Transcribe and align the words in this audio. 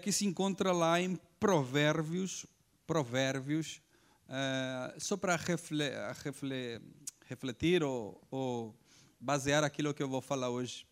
que 0.00 0.10
se 0.10 0.24
encontra 0.24 0.72
lá 0.72 0.98
em 0.98 1.14
Provérbios, 1.38 2.46
Provérbios, 2.86 3.82
uh, 4.26 4.98
só 4.98 5.14
para 5.14 5.36
refle, 5.36 5.90
refle, 6.24 6.80
refletir 7.26 7.82
ou, 7.82 8.18
ou, 8.30 8.74
basear 9.20 9.62
aquilo 9.62 9.92
que 9.92 10.02
eu 10.02 10.08
vou 10.08 10.22
falar 10.22 10.48
hoje. 10.48 10.86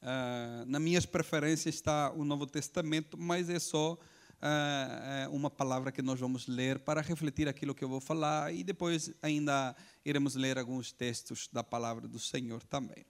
Uh, 0.00 0.64
nas 0.64 0.80
minhas 0.80 1.04
preferências 1.04 1.74
está 1.74 2.12
o 2.12 2.24
Novo 2.24 2.46
Testamento, 2.46 3.18
mas 3.18 3.50
é 3.50 3.58
só 3.58 3.94
uh, 3.94 5.30
uma 5.32 5.50
palavra 5.50 5.90
que 5.90 6.02
nós 6.02 6.20
vamos 6.20 6.46
ler 6.46 6.78
para 6.78 7.00
refletir 7.00 7.48
aquilo 7.48 7.74
que 7.74 7.82
eu 7.82 7.88
vou 7.88 8.00
falar 8.00 8.54
e 8.54 8.62
depois 8.62 9.12
ainda 9.20 9.74
iremos 10.04 10.36
ler 10.36 10.56
alguns 10.56 10.92
textos 10.92 11.48
da 11.52 11.64
palavra 11.64 12.06
do 12.06 12.20
Senhor 12.20 12.62
também. 12.62 13.04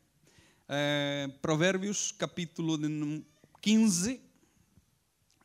Provérbios, 1.42 2.10
capítulo 2.10 2.78
15, 3.60 4.25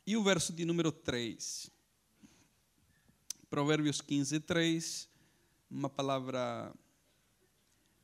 e 0.06 0.16
o 0.16 0.22
verso 0.22 0.52
de 0.52 0.64
número 0.64 0.90
3. 0.90 1.70
Provérbios 3.48 4.00
15, 4.00 4.40
3. 4.40 5.08
Uma 5.70 5.88
palavra 5.88 6.74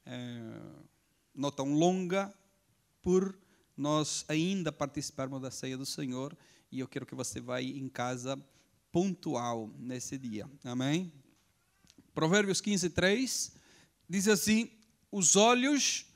é, 0.07 0.61
não 1.35 1.51
tão 1.51 1.75
longa, 1.75 2.33
por 3.03 3.37
nós 3.77 4.25
ainda 4.29 4.73
participarmos 4.73 5.43
da 5.43 5.51
ceia 5.51 5.77
do 5.77 5.85
Senhor. 5.85 6.37
E 6.71 6.81
eu 6.81 6.89
quero 6.89 7.07
que 7.07 7.15
você 7.15 7.41
vá 7.41 7.61
em 7.61 7.89
casa 7.89 8.39
pontual 8.93 9.71
nesse 9.79 10.17
dia. 10.17 10.49
Amém? 10.65 11.13
Provérbios 12.15 12.61
15, 12.61 12.91
3 12.91 13.53
diz 14.09 14.29
assim: 14.29 14.71
Os 15.11 15.35
olhos 15.35 16.07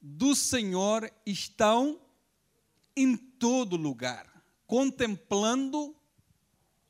do 0.00 0.34
Senhor 0.34 1.10
estão 1.24 2.00
em 2.94 3.16
todo 3.16 3.76
lugar 3.76 4.29
contemplando 4.70 5.96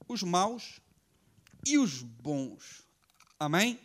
os 0.06 0.22
maus 0.22 0.82
e 1.66 1.78
os 1.78 2.02
bons. 2.02 2.86
Amém? 3.38 3.80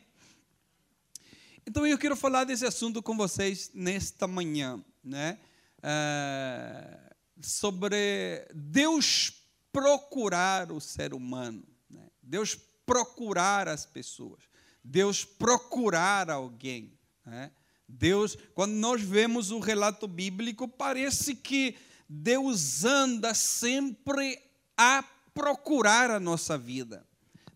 Então 1.66 1.88
eu 1.88 1.98
quero 1.98 2.14
falar 2.14 2.44
desse 2.44 2.66
assunto 2.66 3.02
com 3.02 3.16
vocês 3.16 3.72
nesta 3.74 4.28
manhã, 4.28 4.84
né? 5.02 5.40
É, 5.82 7.16
sobre 7.42 8.46
Deus 8.54 9.32
procurar 9.72 10.74
o 10.74 10.82
ser 10.82 11.14
humano, 11.14 11.66
né? 11.90 12.06
Deus 12.22 12.54
procurar 12.86 13.70
as 13.70 13.86
pessoas, 13.86 14.44
Deus 14.84 15.24
procurar 15.24 16.30
alguém, 16.30 17.00
né? 17.26 17.50
Deus, 17.88 18.38
quando 18.54 18.74
nós 18.74 19.02
vemos 19.02 19.52
o 19.52 19.60
relato 19.60 20.06
bíblico, 20.06 20.68
parece 20.68 21.34
que 21.34 21.78
Deus 22.08 22.86
anda 22.86 23.34
sempre 23.34 24.40
a 24.78 25.04
procurar 25.34 26.12
a 26.12 26.20
nossa 26.20 26.58
vida. 26.58 27.06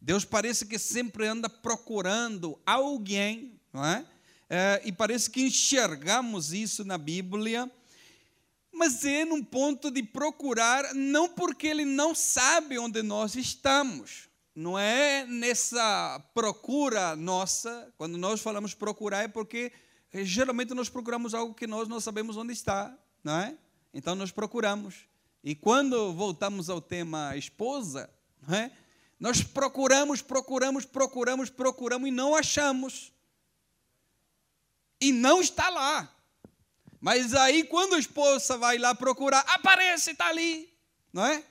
Deus 0.01 0.25
parece 0.25 0.65
que 0.65 0.79
sempre 0.79 1.27
anda 1.27 1.49
procurando 1.49 2.59
alguém, 2.65 3.59
não 3.71 3.85
é? 3.85 4.05
é 4.49 4.81
e 4.85 4.91
parece 4.91 5.29
que 5.29 5.41
enxergamos 5.41 6.51
isso 6.53 6.83
na 6.83 6.97
Bíblia, 6.97 7.69
mas 8.71 9.03
é 9.05 9.25
num 9.25 9.43
ponto 9.43 9.91
de 9.91 10.01
procurar, 10.01 10.93
não 10.93 11.29
porque 11.29 11.67
Ele 11.67 11.85
não 11.85 12.15
sabe 12.15 12.79
onde 12.79 13.03
nós 13.03 13.35
estamos, 13.35 14.29
não 14.55 14.79
é 14.79 15.25
nessa 15.25 16.19
procura 16.33 17.15
nossa, 17.15 17.93
quando 17.97 18.17
nós 18.17 18.41
falamos 18.41 18.73
procurar, 18.73 19.23
é 19.23 19.27
porque 19.27 19.71
geralmente 20.13 20.73
nós 20.73 20.89
procuramos 20.89 21.33
algo 21.33 21.53
que 21.53 21.67
nós 21.67 21.87
não 21.87 21.99
sabemos 21.99 22.35
onde 22.35 22.53
está, 22.53 22.97
não 23.23 23.37
é? 23.37 23.55
Então 23.93 24.15
nós 24.15 24.31
procuramos. 24.31 25.07
E 25.43 25.55
quando 25.55 26.13
voltamos 26.13 26.69
ao 26.69 26.81
tema 26.81 27.35
esposa, 27.37 28.09
é? 28.49 28.71
nós 29.19 29.41
procuramos, 29.41 30.21
procuramos, 30.21 30.85
procuramos, 30.85 31.49
procuramos 31.49 32.07
e 32.07 32.11
não 32.11 32.35
achamos. 32.35 33.11
E 34.99 35.11
não 35.11 35.41
está 35.41 35.69
lá. 35.69 36.13
Mas 36.99 37.33
aí, 37.33 37.63
quando 37.63 37.95
a 37.95 37.99
esposa 37.99 38.57
vai 38.57 38.77
lá 38.77 38.93
procurar, 38.93 39.39
aparece, 39.47 40.11
está 40.11 40.27
ali. 40.27 40.69
Não 41.13 41.25
é? 41.25 41.43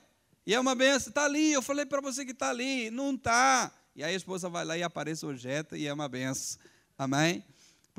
E 0.45 0.53
é 0.53 0.59
uma 0.59 0.75
benção, 0.75 1.09
está 1.09 1.25
ali. 1.25 1.51
Eu 1.51 1.61
falei 1.61 1.85
para 1.85 2.01
você 2.01 2.23
que 2.23 2.31
está 2.31 2.49
ali. 2.49 2.91
Não 2.91 3.15
está. 3.15 3.71
E 3.95 4.03
aí 4.03 4.13
a 4.13 4.17
esposa 4.17 4.47
vai 4.47 4.63
lá 4.63 4.77
e 4.77 4.83
aparece 4.83 5.25
o 5.25 5.29
objeto 5.29 5.75
e 5.75 5.87
é 5.87 5.93
uma 5.93 6.07
benção. 6.07 6.59
Amém? 6.97 7.43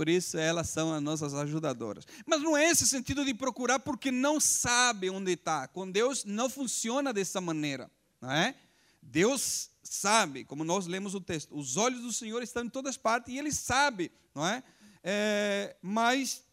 Por 0.00 0.08
isso 0.08 0.38
elas 0.38 0.70
são 0.70 0.94
as 0.94 1.02
nossas 1.02 1.34
ajudadoras. 1.34 2.06
Mas 2.24 2.40
não 2.40 2.56
é 2.56 2.70
esse 2.70 2.86
sentido 2.86 3.22
de 3.22 3.34
procurar 3.34 3.78
porque 3.78 4.10
não 4.10 4.40
sabe 4.40 5.10
onde 5.10 5.32
está. 5.32 5.68
Com 5.68 5.90
Deus 5.90 6.24
não 6.24 6.48
funciona 6.48 7.12
dessa 7.12 7.38
maneira. 7.38 7.90
Não 8.18 8.32
é? 8.32 8.54
Deus 9.02 9.68
sabe, 9.82 10.42
como 10.42 10.64
nós 10.64 10.86
lemos 10.86 11.14
o 11.14 11.20
texto, 11.20 11.54
os 11.54 11.76
olhos 11.76 12.00
do 12.00 12.14
Senhor 12.14 12.42
estão 12.42 12.64
em 12.64 12.70
todas 12.70 12.96
partes 12.96 13.34
e 13.34 13.36
Ele 13.36 13.52
sabe, 13.52 14.10
não 14.34 14.46
é? 14.46 14.62
é 15.04 15.76
mas 15.82 16.44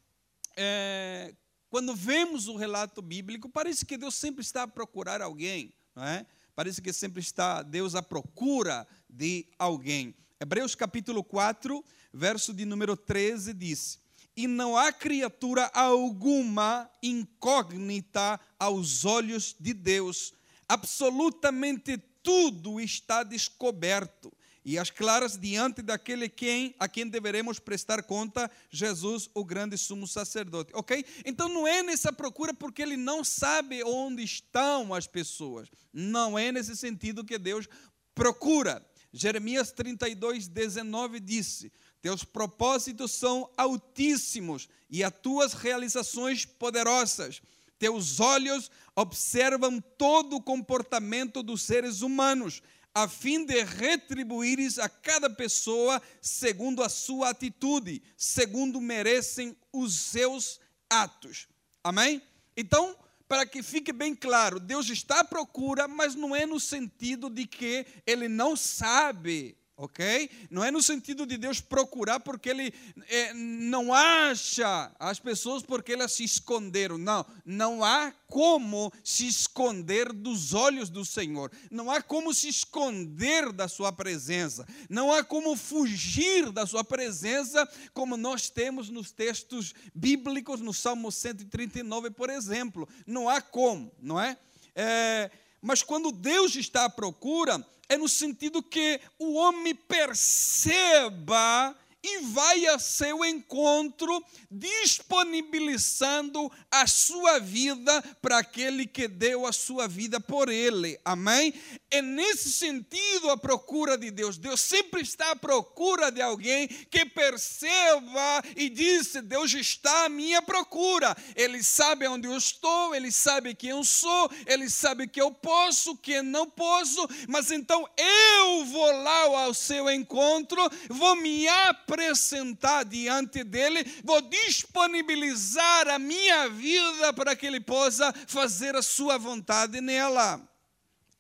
é, 0.58 1.34
quando 1.70 1.96
vemos 1.96 2.50
o 2.50 2.58
relato 2.58 3.02
bíblico, 3.02 3.48
parece 3.48 3.86
que 3.86 3.98
Deus 3.98 4.16
sempre 4.16 4.42
está 4.42 4.64
a 4.64 4.68
procurar 4.68 5.22
alguém, 5.22 5.74
não 5.96 6.04
é? 6.04 6.26
Parece 6.54 6.82
que 6.82 6.92
sempre 6.92 7.22
está 7.22 7.64
Deus 7.64 7.96
à 7.96 8.04
procura 8.04 8.86
de 9.10 9.48
alguém. 9.58 10.14
Hebreus 10.40 10.76
capítulo 10.76 11.24
4, 11.24 11.84
verso 12.14 12.54
de 12.54 12.64
número 12.64 12.96
13 12.96 13.54
diz: 13.54 14.00
E 14.36 14.48
não 14.48 14.78
há 14.78 14.92
criatura 14.92 15.66
alguma 15.74 16.90
incógnita 17.02 18.40
aos 18.60 19.04
olhos 19.04 19.56
de 19.60 19.74
Deus, 19.74 20.34
absolutamente 20.70 21.98
tudo 22.22 22.80
está 22.80 23.24
descoberto 23.24 24.32
e 24.68 24.78
as 24.78 24.90
claras 24.90 25.38
diante 25.38 25.82
daquele 25.82 26.28
quem, 26.28 26.76
a 26.78 26.90
quem 26.90 27.08
deveremos 27.08 27.58
prestar 27.58 28.04
conta, 28.04 28.52
Jesus, 28.70 29.30
o 29.34 29.46
grande 29.46 29.78
sumo 29.78 30.06
sacerdote. 30.06 30.74
Ok? 30.76 31.06
Então 31.26 31.48
não 31.48 31.66
é 31.66 31.82
nessa 31.82 32.12
procura 32.12 32.54
porque 32.54 32.82
ele 32.82 32.98
não 32.98 33.24
sabe 33.24 33.82
onde 33.82 34.24
estão 34.24 34.94
as 34.94 35.08
pessoas. 35.08 35.70
Não 35.94 36.38
é 36.38 36.52
nesse 36.52 36.76
sentido 36.76 37.24
que 37.24 37.38
Deus 37.38 37.66
procura. 38.14 38.86
Jeremias 39.12 39.72
32, 39.72 40.48
19 40.48 41.20
disse: 41.20 41.72
Teus 42.02 42.24
propósitos 42.24 43.12
são 43.12 43.50
altíssimos 43.58 44.68
e 44.90 45.04
as 45.04 45.14
tuas 45.22 45.54
realizações 45.54 46.46
poderosas. 46.46 47.42
Teus 47.80 48.20
olhos 48.20 48.72
observam 48.96 49.80
todo 49.98 50.36
o 50.36 50.42
comportamento 50.42 51.44
dos 51.44 51.62
seres 51.62 52.02
humanos, 52.02 52.62
a 52.94 53.08
fim 53.08 53.46
de 53.46 53.64
retribuires 53.64 54.80
a 54.80 54.90
cada 54.90 55.30
pessoa 55.30 56.02
segundo 56.20 56.82
a 56.82 56.90
sua 56.90 57.30
atitude, 57.30 58.02
segundo 58.18 58.82
merecem 58.82 59.56
os 59.72 59.94
seus 59.94 60.60
atos. 60.90 61.48
Amém? 61.84 62.22
Então, 62.56 62.98
para 63.28 63.46
que 63.46 63.62
fique 63.62 63.92
bem 63.92 64.16
claro, 64.16 64.60
Deus 64.60 64.90
está 64.90 65.20
à 65.20 65.24
procura, 65.24 65.88
mas 65.88 66.16
não 66.16 66.36
é 66.36 66.46
no 66.46 66.60
sentido 66.60 67.30
de 67.30 67.46
que 67.46 67.86
ele 68.06 68.28
não 68.28 68.56
sabe 68.56 69.58
ok? 69.78 70.30
Não 70.50 70.64
é 70.64 70.72
no 70.72 70.82
sentido 70.82 71.26
de 71.26 71.38
Deus 71.38 71.62
procurar 71.62 72.20
porque 72.20 72.50
Ele 72.50 72.74
é, 73.08 73.32
não 73.34 73.94
acha 73.94 74.92
as 75.00 75.20
pessoas 75.20 75.62
porque 75.62 75.94
elas 75.94 76.14
se 76.14 76.24
esconderam. 76.24 76.98
Não, 76.98 77.24
não 77.46 77.84
há 77.84 78.12
como 78.28 78.92
se 79.04 79.28
esconder 79.28 80.12
dos 80.12 80.56
olhos 80.56 80.90
do 80.90 81.06
Senhor. 81.06 81.52
Não 81.70 81.92
há 81.92 82.02
como 82.02 82.34
se 82.34 82.50
esconder 82.50 83.52
da 83.54 83.68
Sua 83.68 83.94
presença. 83.94 84.68
Não 84.90 85.14
há 85.14 85.24
como 85.24 85.56
fugir 85.56 86.52
da 86.52 86.66
Sua 86.66 86.84
presença, 86.84 87.70
como 87.94 88.18
nós 88.18 88.50
temos 88.50 88.90
nos 88.90 89.12
textos 89.12 89.76
bíblicos, 89.94 90.60
no 90.60 90.74
Salmo 90.74 91.12
139, 91.12 92.10
por 92.10 92.32
exemplo. 92.32 92.90
Não 93.06 93.30
há 93.30 93.40
como, 93.40 93.92
não 94.02 94.20
é? 94.20 94.36
é 94.76 95.30
mas 95.68 95.84
quando 95.84 96.14
Deus 96.14 96.56
está 96.56 96.86
à 96.86 96.90
procura, 96.90 97.62
é 97.90 97.98
no 97.98 98.08
sentido 98.08 98.64
que 98.64 99.02
o 99.20 99.34
homem 99.34 99.76
perceba 99.76 101.76
e 102.08 102.20
vai 102.20 102.66
a 102.68 102.80
seu 102.80 103.26
encontro, 103.26 104.24
disponibilizando 104.50 106.50
a 106.72 106.88
sua 106.88 107.40
vida 107.40 108.02
para 108.22 108.38
aquele 108.38 108.88
que 108.88 109.10
deu 109.10 109.46
a 109.46 109.52
sua 109.52 109.90
vida 109.90 110.20
por 110.20 110.48
ele. 110.48 110.98
Amém? 111.04 111.54
É 111.92 112.02
nesse 112.02 112.52
sentido 112.52 113.30
a 113.30 113.38
procura 113.38 113.98
de 113.98 114.10
Deus. 114.10 114.38
Deus 114.38 114.62
sempre 114.62 115.02
está 115.02 115.32
à 115.32 115.36
procura 115.36 116.10
de 116.10 116.22
alguém 116.22 116.68
que 116.68 117.06
perceba 117.06 118.44
e 118.56 118.70
diz: 118.70 119.14
Deus 119.24 119.54
está 119.54 120.06
à 120.06 120.10
minha 120.10 120.42
procura. 120.42 121.16
Ele 121.36 121.62
sabe 121.62 122.08
onde 122.08 122.28
eu 122.28 122.38
estou, 122.38 122.96
ele 122.96 123.12
sabe 123.12 123.54
quem 123.54 123.72
eu 123.72 123.84
sou, 123.84 124.32
ele 124.46 124.70
sabe 124.70 125.08
que 125.08 125.22
eu 125.22 125.32
posso, 125.32 125.98
que 125.98 126.22
não 126.22 126.50
posso, 126.50 127.06
mas 127.28 127.52
então 127.52 127.86
eu 127.98 128.66
vou 128.66 128.92
lá 129.04 129.44
ao 129.44 129.54
seu 129.54 129.90
encontro, 129.90 130.62
vou 130.90 131.16
me 131.18 131.48
apresentar 131.48 131.97
apresentar 131.98 132.86
diante 132.86 133.44
dele, 133.44 133.84
vou 134.04 134.22
disponibilizar 134.22 135.88
a 135.90 135.98
minha 135.98 136.48
vida 136.48 137.12
para 137.14 137.36
que 137.36 137.48
ele 137.48 137.60
possa 137.60 138.14
fazer 138.28 138.76
a 138.76 138.84
sua 138.84 139.18
vontade 139.18 139.82
nela. 139.82 140.40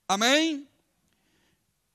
Amém? 0.07 0.67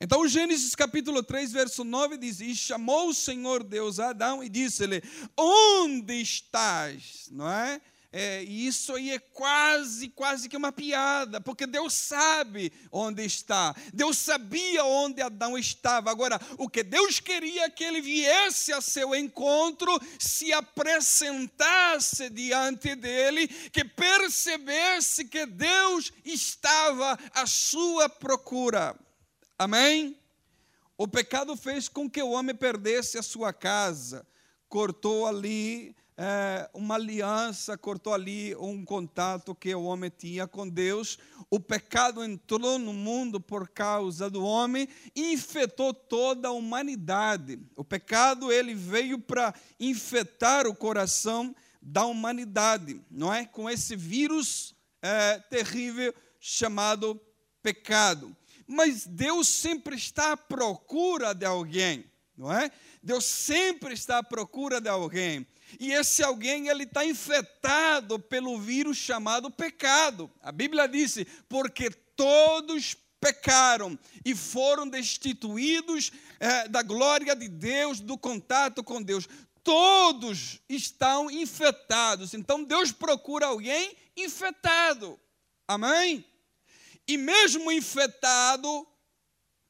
Então, 0.00 0.26
Gênesis 0.26 0.74
capítulo 0.74 1.22
3, 1.22 1.52
verso 1.52 1.84
9 1.84 2.16
diz: 2.16 2.40
E 2.40 2.56
chamou 2.56 3.08
o 3.08 3.14
Senhor 3.14 3.62
Deus 3.62 4.00
a 4.00 4.10
Adão 4.10 4.42
e 4.42 4.48
disse-lhe: 4.48 5.00
Onde 5.36 6.20
estás? 6.20 7.28
Não 7.30 7.48
é? 7.48 7.80
É, 8.14 8.44
e 8.44 8.66
isso 8.66 8.94
aí 8.94 9.10
é 9.10 9.18
quase, 9.18 10.10
quase 10.10 10.46
que 10.46 10.56
uma 10.56 10.70
piada, 10.70 11.40
porque 11.40 11.66
Deus 11.66 11.94
sabe 11.94 12.70
onde 12.90 13.24
está. 13.24 13.74
Deus 13.90 14.18
sabia 14.18 14.84
onde 14.84 15.22
Adão 15.22 15.56
estava. 15.56 16.10
Agora, 16.10 16.38
o 16.58 16.68
que 16.68 16.82
Deus 16.82 17.20
queria 17.20 17.64
é 17.64 17.70
que 17.70 17.82
ele 17.82 18.02
viesse 18.02 18.70
a 18.70 18.82
seu 18.82 19.14
encontro, 19.14 19.98
se 20.18 20.52
apresentasse 20.52 22.28
diante 22.28 22.94
dele, 22.94 23.48
que 23.48 23.82
percebesse 23.82 25.24
que 25.24 25.46
Deus 25.46 26.12
estava 26.22 27.18
à 27.32 27.46
sua 27.46 28.10
procura. 28.10 28.94
Amém? 29.58 30.18
O 30.98 31.08
pecado 31.08 31.56
fez 31.56 31.88
com 31.88 32.10
que 32.10 32.22
o 32.22 32.32
homem 32.32 32.54
perdesse 32.54 33.16
a 33.16 33.22
sua 33.22 33.54
casa, 33.54 34.26
cortou 34.68 35.26
ali 35.26 35.96
é, 36.16 36.68
uma 36.74 36.96
aliança, 36.96 37.76
cortou 37.78 38.12
ali 38.12 38.54
um 38.56 38.84
contato 38.84 39.54
que 39.54 39.74
o 39.74 39.84
homem 39.84 40.10
tinha 40.10 40.46
com 40.46 40.68
Deus. 40.68 41.18
O 41.50 41.58
pecado 41.58 42.22
entrou 42.22 42.78
no 42.78 42.92
mundo 42.92 43.40
por 43.40 43.68
causa 43.68 44.28
do 44.28 44.44
homem 44.44 44.88
e 45.14 45.32
infectou 45.32 45.94
toda 45.94 46.48
a 46.48 46.52
humanidade. 46.52 47.58
O 47.76 47.84
pecado 47.84 48.52
ele 48.52 48.74
veio 48.74 49.18
para 49.18 49.54
infectar 49.80 50.66
o 50.66 50.74
coração 50.74 51.54
da 51.80 52.04
humanidade, 52.04 53.00
não 53.10 53.32
é? 53.32 53.44
Com 53.44 53.68
esse 53.68 53.96
vírus 53.96 54.74
é, 55.00 55.38
terrível 55.50 56.14
chamado 56.38 57.20
pecado. 57.62 58.36
Mas 58.66 59.06
Deus 59.06 59.48
sempre 59.48 59.96
está 59.96 60.32
à 60.32 60.36
procura 60.36 61.34
de 61.34 61.44
alguém, 61.44 62.04
não 62.36 62.52
é? 62.52 62.70
Deus 63.02 63.24
sempre 63.24 63.94
está 63.94 64.18
à 64.18 64.22
procura 64.22 64.80
de 64.80 64.88
alguém. 64.88 65.46
E 65.78 65.92
esse 65.92 66.22
alguém 66.22 66.68
ele 66.68 66.84
está 66.84 67.04
infectado 67.04 68.18
pelo 68.18 68.58
vírus 68.58 68.96
chamado 68.96 69.50
pecado. 69.50 70.30
A 70.42 70.52
Bíblia 70.52 70.86
disse: 70.86 71.24
porque 71.48 71.90
todos 71.90 72.96
pecaram 73.20 73.96
e 74.24 74.34
foram 74.34 74.88
destituídos 74.88 76.10
é, 76.40 76.68
da 76.68 76.82
glória 76.82 77.36
de 77.36 77.48
Deus, 77.48 78.00
do 78.00 78.18
contato 78.18 78.82
com 78.82 79.00
Deus. 79.00 79.28
Todos 79.62 80.60
estão 80.68 81.30
infectados. 81.30 82.34
Então 82.34 82.64
Deus 82.64 82.90
procura 82.90 83.46
alguém 83.46 83.96
infectado. 84.16 85.18
Amém? 85.68 86.24
E 87.06 87.16
mesmo 87.16 87.70
infectado, 87.70 88.86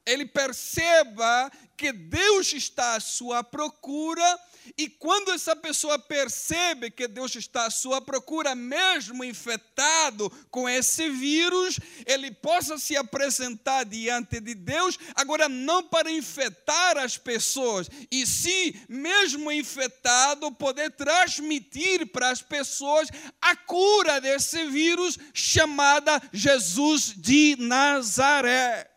ele 0.06 0.26
perceba 0.26 1.50
que 1.76 1.92
Deus 1.92 2.52
está 2.52 2.96
à 2.96 3.00
sua 3.00 3.44
procura 3.44 4.40
e 4.76 4.88
quando 4.88 5.32
essa 5.32 5.54
pessoa 5.54 5.98
percebe 5.98 6.90
que 6.90 7.08
Deus 7.08 7.34
está 7.34 7.66
à 7.66 7.70
sua 7.70 8.00
procura, 8.00 8.54
mesmo 8.54 9.24
infectado 9.24 10.30
com 10.50 10.68
esse 10.68 11.10
vírus, 11.10 11.78
ele 12.06 12.30
possa 12.30 12.78
se 12.78 12.96
apresentar 12.96 13.84
diante 13.84 14.40
de 14.40 14.54
Deus, 14.54 14.98
agora 15.14 15.48
não 15.48 15.82
para 15.82 16.10
infectar 16.10 16.96
as 16.98 17.18
pessoas, 17.18 17.88
e 18.10 18.26
se, 18.26 18.80
mesmo 18.88 19.50
infectado, 19.50 20.52
poder 20.52 20.90
transmitir 20.92 22.06
para 22.06 22.30
as 22.30 22.42
pessoas 22.42 23.08
a 23.40 23.56
cura 23.56 24.20
desse 24.20 24.64
vírus 24.66 25.18
chamada 25.34 26.20
Jesus 26.32 27.14
de 27.16 27.56
Nazaré. 27.58 28.90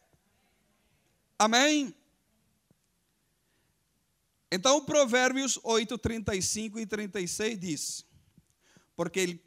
Amém? 1.37 1.93
Então, 4.51 4.83
Provérbios 4.83 5.59
8, 5.63 5.97
35 5.97 6.79
e 6.79 6.85
36 6.85 7.59
diz: 7.59 8.05
Porque 8.95 9.19
ele, 9.19 9.43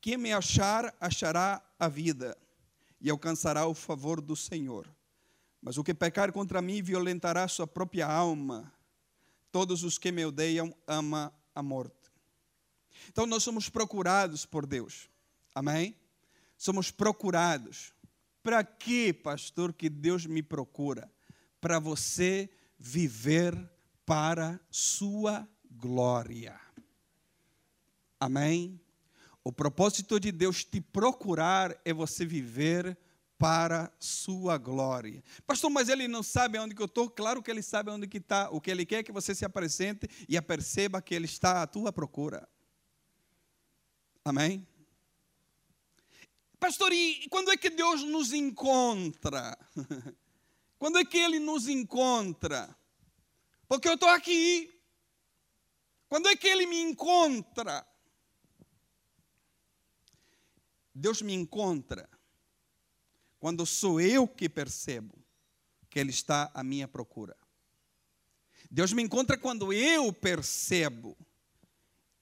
quem 0.00 0.16
me 0.16 0.32
achar, 0.32 0.94
achará 1.00 1.62
a 1.78 1.88
vida 1.88 2.36
e 3.00 3.10
alcançará 3.10 3.66
o 3.66 3.74
favor 3.74 4.20
do 4.20 4.34
Senhor. 4.34 4.88
Mas 5.60 5.76
o 5.76 5.84
que 5.84 5.94
pecar 5.94 6.32
contra 6.32 6.62
mim 6.62 6.82
violentará 6.82 7.46
sua 7.48 7.66
própria 7.66 8.06
alma. 8.06 8.72
Todos 9.50 9.82
os 9.82 9.98
que 9.98 10.12
me 10.12 10.24
odeiam 10.24 10.74
ama 10.86 11.32
a 11.54 11.62
morte. 11.62 11.94
Então 13.08 13.26
nós 13.26 13.42
somos 13.42 13.68
procurados 13.68 14.44
por 14.44 14.66
Deus. 14.66 15.08
Amém? 15.54 15.96
Somos 16.56 16.90
procurados. 16.90 17.92
Para 18.42 18.62
que, 18.62 19.12
pastor, 19.12 19.72
que 19.72 19.88
Deus 19.88 20.26
me 20.26 20.42
procura? 20.42 21.10
Para 21.60 21.78
você 21.78 22.48
viver 22.78 23.54
para 24.08 24.58
sua 24.70 25.46
glória. 25.70 26.58
Amém? 28.18 28.80
O 29.44 29.52
propósito 29.52 30.18
de 30.18 30.32
Deus 30.32 30.64
te 30.64 30.80
procurar 30.80 31.78
é 31.84 31.92
você 31.92 32.24
viver 32.24 32.96
para 33.36 33.92
sua 34.00 34.56
glória. 34.56 35.22
Pastor, 35.46 35.68
mas 35.68 35.90
ele 35.90 36.08
não 36.08 36.22
sabe 36.22 36.58
onde 36.58 36.74
que 36.74 36.80
eu 36.80 36.86
estou? 36.86 37.10
Claro 37.10 37.42
que 37.42 37.50
ele 37.50 37.60
sabe 37.60 37.90
onde 37.90 38.08
que 38.08 38.16
está. 38.16 38.48
O 38.48 38.62
que 38.62 38.70
ele 38.70 38.86
quer 38.86 39.00
é 39.00 39.02
que 39.02 39.12
você 39.12 39.34
se 39.34 39.44
apresente 39.44 40.08
e 40.26 40.38
aperceba 40.38 41.02
que 41.02 41.14
ele 41.14 41.26
está 41.26 41.60
à 41.60 41.66
tua 41.66 41.92
procura. 41.92 42.48
Amém? 44.24 44.66
Pastor, 46.58 46.94
e 46.94 47.28
quando 47.28 47.50
é 47.50 47.58
que 47.58 47.68
Deus 47.68 48.02
nos 48.04 48.32
encontra? 48.32 49.56
Quando 50.78 50.96
é 50.96 51.04
que 51.04 51.18
Ele 51.18 51.40
nos 51.40 51.66
encontra? 51.66 52.72
Porque 53.68 53.88
eu 53.88 53.94
estou 53.94 54.08
aqui. 54.08 54.74
Quando 56.08 56.28
é 56.28 56.34
que 56.34 56.48
ele 56.48 56.66
me 56.66 56.80
encontra? 56.80 57.86
Deus 60.94 61.22
me 61.22 61.34
encontra 61.34 62.08
quando 63.38 63.64
sou 63.64 64.00
eu 64.00 64.26
que 64.26 64.48
percebo 64.48 65.16
que 65.88 65.98
Ele 65.98 66.10
está 66.10 66.50
à 66.52 66.64
minha 66.64 66.88
procura. 66.88 67.36
Deus 68.70 68.92
me 68.92 69.02
encontra 69.02 69.38
quando 69.38 69.72
eu 69.72 70.12
percebo 70.12 71.16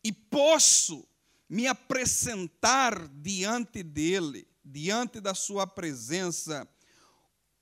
e 0.04 0.12
posso 0.12 1.08
me 1.48 1.66
apresentar 1.66 3.08
diante 3.08 3.82
dEle, 3.82 4.46
diante 4.64 5.20
da 5.20 5.34
Sua 5.34 5.66
presença, 5.66 6.68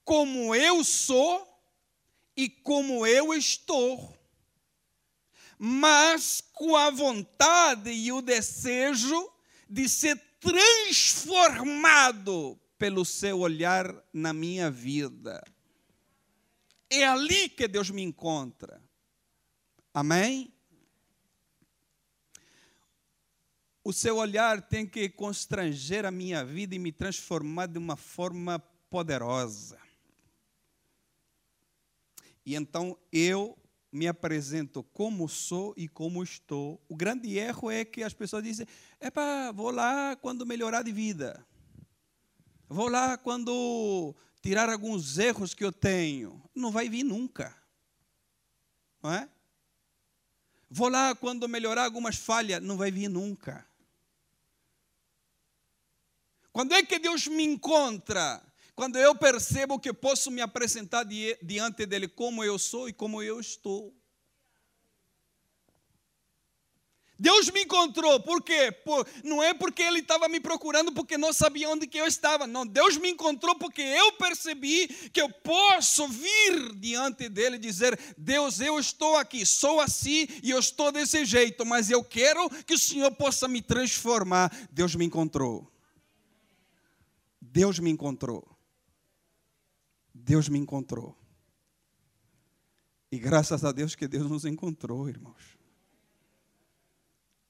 como 0.04 0.54
eu 0.54 0.82
sou 0.82 1.53
e 2.36 2.48
como 2.48 3.06
eu 3.06 3.34
estou, 3.34 4.16
mas 5.58 6.42
com 6.52 6.76
a 6.76 6.90
vontade 6.90 7.90
e 7.90 8.12
o 8.12 8.20
desejo 8.20 9.30
de 9.68 9.88
ser 9.88 10.20
transformado 10.40 12.60
pelo 12.76 13.04
seu 13.04 13.40
olhar 13.40 13.94
na 14.12 14.32
minha 14.32 14.70
vida. 14.70 15.42
É 16.90 17.04
ali 17.04 17.48
que 17.48 17.66
Deus 17.66 17.90
me 17.90 18.02
encontra. 18.02 18.82
Amém? 19.92 20.52
O 23.82 23.92
seu 23.92 24.16
olhar 24.16 24.62
tem 24.62 24.86
que 24.86 25.08
constranger 25.08 26.04
a 26.04 26.10
minha 26.10 26.44
vida 26.44 26.74
e 26.74 26.78
me 26.78 26.90
transformar 26.90 27.66
de 27.66 27.78
uma 27.78 27.96
forma 27.96 28.58
poderosa. 28.88 29.83
E 32.44 32.54
então 32.54 32.98
eu 33.12 33.56
me 33.90 34.08
apresento 34.08 34.82
como 34.82 35.28
sou 35.28 35.72
e 35.76 35.88
como 35.88 36.22
estou. 36.22 36.80
O 36.88 36.96
grande 36.96 37.38
erro 37.38 37.70
é 37.70 37.84
que 37.84 38.02
as 38.02 38.12
pessoas 38.12 38.42
dizem: 38.42 38.66
"Epa, 39.00 39.52
vou 39.52 39.70
lá 39.70 40.16
quando 40.16 40.44
melhorar 40.44 40.82
de 40.82 40.92
vida. 40.92 41.46
Vou 42.68 42.88
lá 42.88 43.16
quando 43.16 44.14
tirar 44.42 44.68
alguns 44.68 45.16
erros 45.18 45.54
que 45.54 45.64
eu 45.64 45.72
tenho". 45.72 46.42
Não 46.54 46.70
vai 46.70 46.88
vir 46.88 47.04
nunca. 47.04 47.56
Não 49.02 49.12
é? 49.12 49.28
Vou 50.68 50.88
lá 50.88 51.14
quando 51.14 51.48
melhorar 51.48 51.84
algumas 51.84 52.16
falhas, 52.16 52.60
não 52.60 52.76
vai 52.76 52.90
vir 52.90 53.08
nunca. 53.08 53.64
Quando 56.52 56.74
é 56.74 56.82
que 56.82 56.98
Deus 56.98 57.28
me 57.28 57.44
encontra? 57.44 58.42
Quando 58.74 58.98
eu 58.98 59.14
percebo 59.14 59.78
que 59.78 59.92
posso 59.92 60.30
me 60.30 60.40
apresentar 60.40 61.06
diante 61.42 61.86
dele 61.86 62.08
como 62.08 62.42
eu 62.42 62.58
sou 62.58 62.88
e 62.88 62.92
como 62.92 63.22
eu 63.22 63.38
estou. 63.38 63.94
Deus 67.16 67.48
me 67.50 67.62
encontrou, 67.62 68.18
por 68.20 68.42
quê? 68.42 68.72
Por, 68.84 69.06
não 69.22 69.40
é 69.40 69.54
porque 69.54 69.82
Ele 69.82 70.00
estava 70.00 70.28
me 70.28 70.40
procurando 70.40 70.90
porque 70.92 71.16
não 71.16 71.32
sabia 71.32 71.70
onde 71.70 71.86
que 71.86 71.96
eu 71.96 72.06
estava. 72.06 72.44
Não, 72.44 72.66
Deus 72.66 72.96
me 72.96 73.08
encontrou 73.08 73.56
porque 73.56 73.80
eu 73.80 74.12
percebi 74.14 74.88
que 74.88 75.22
eu 75.22 75.30
posso 75.30 76.08
vir 76.08 76.74
diante 76.74 77.28
dEle 77.28 77.54
e 77.54 77.60
dizer: 77.60 77.96
Deus, 78.18 78.58
eu 78.58 78.80
estou 78.80 79.16
aqui, 79.16 79.46
sou 79.46 79.80
assim 79.80 80.26
e 80.42 80.50
eu 80.50 80.58
estou 80.58 80.90
desse 80.90 81.24
jeito, 81.24 81.64
mas 81.64 81.88
eu 81.88 82.02
quero 82.02 82.50
que 82.64 82.74
o 82.74 82.78
Senhor 82.78 83.12
possa 83.12 83.46
me 83.46 83.62
transformar. 83.62 84.52
Deus 84.72 84.96
me 84.96 85.04
encontrou. 85.04 85.70
Deus 87.40 87.78
me 87.78 87.90
encontrou. 87.90 88.53
Deus 90.24 90.48
me 90.48 90.58
encontrou. 90.58 91.16
E 93.12 93.18
graças 93.18 93.64
a 93.64 93.70
Deus 93.70 93.94
que 93.94 94.08
Deus 94.08 94.28
nos 94.28 94.44
encontrou, 94.44 95.08
irmãos 95.08 95.54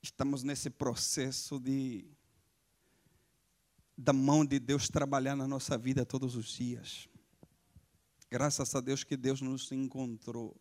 estamos 0.05 0.43
nesse 0.43 0.69
processo 0.69 1.59
de 1.59 2.05
da 3.97 4.13
mão 4.13 4.45
de 4.45 4.59
Deus 4.59 4.89
trabalhar 4.89 5.35
na 5.35 5.49
nossa 5.49 5.79
vida 5.79 6.05
todos 6.05 6.37
os 6.37 6.49
dias. 6.49 7.09
Graças 8.31 8.75
a 8.75 8.81
Deus 8.81 9.03
que 9.03 9.17
Deus 9.17 9.41
nos 9.41 9.71
encontrou. 9.73 10.61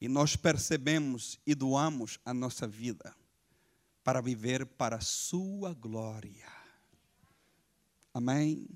E 0.00 0.08
nós 0.08 0.34
percebemos 0.34 1.38
e 1.46 1.54
doamos 1.54 2.18
a 2.24 2.34
nossa 2.34 2.66
vida 2.66 3.14
para 4.02 4.20
viver 4.20 4.66
para 4.66 4.96
a 4.96 5.00
sua 5.00 5.74
glória. 5.74 6.50
Amém? 8.12 8.66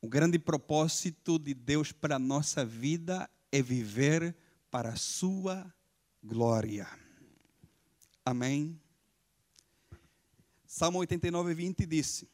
O 0.00 0.08
grande 0.08 0.38
propósito 0.38 1.38
de 1.38 1.52
Deus 1.52 1.90
para 1.90 2.16
a 2.16 2.20
nossa 2.20 2.64
vida 2.64 3.28
é 3.50 3.60
viver 3.60 4.36
para 4.70 4.90
a 4.90 4.96
sua 4.96 5.72
glória. 6.22 6.88
Amém? 8.24 8.80
Salmo 10.64 10.98
89, 10.98 11.52
20 11.52 11.86
disse: 11.86 12.28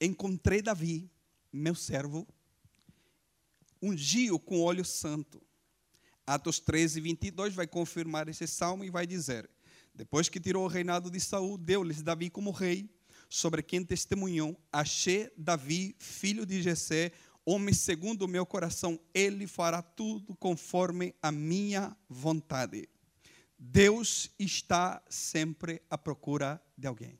Encontrei 0.00 0.62
Davi, 0.62 1.10
meu 1.52 1.74
servo, 1.74 2.26
ungiu 3.82 4.38
com 4.38 4.62
óleo 4.62 4.84
santo. 4.84 5.42
Atos 6.26 6.60
13, 6.60 7.00
22 7.00 7.54
vai 7.54 7.66
confirmar 7.66 8.28
esse 8.28 8.46
salmo 8.46 8.84
e 8.84 8.90
vai 8.90 9.06
dizer: 9.06 9.50
Depois 9.94 10.30
que 10.30 10.40
tirou 10.40 10.64
o 10.64 10.68
reinado 10.68 11.10
de 11.10 11.20
Saul, 11.20 11.58
deu-lhes 11.58 12.00
Davi 12.00 12.30
como 12.30 12.50
rei, 12.52 12.88
sobre 13.32 13.62
quem 13.62 13.82
testemunhou: 13.82 14.60
Achei 14.70 15.32
Davi, 15.38 15.96
filho 15.98 16.44
de 16.44 16.60
Jessé, 16.60 17.12
homem 17.46 17.72
segundo 17.72 18.22
o 18.22 18.28
meu 18.28 18.44
coração, 18.44 19.00
ele 19.14 19.46
fará 19.46 19.80
tudo 19.80 20.36
conforme 20.36 21.14
a 21.22 21.32
minha 21.32 21.96
vontade. 22.10 22.86
Deus 23.58 24.30
está 24.38 25.02
sempre 25.08 25.80
à 25.88 25.96
procura 25.96 26.62
de 26.76 26.86
alguém. 26.86 27.18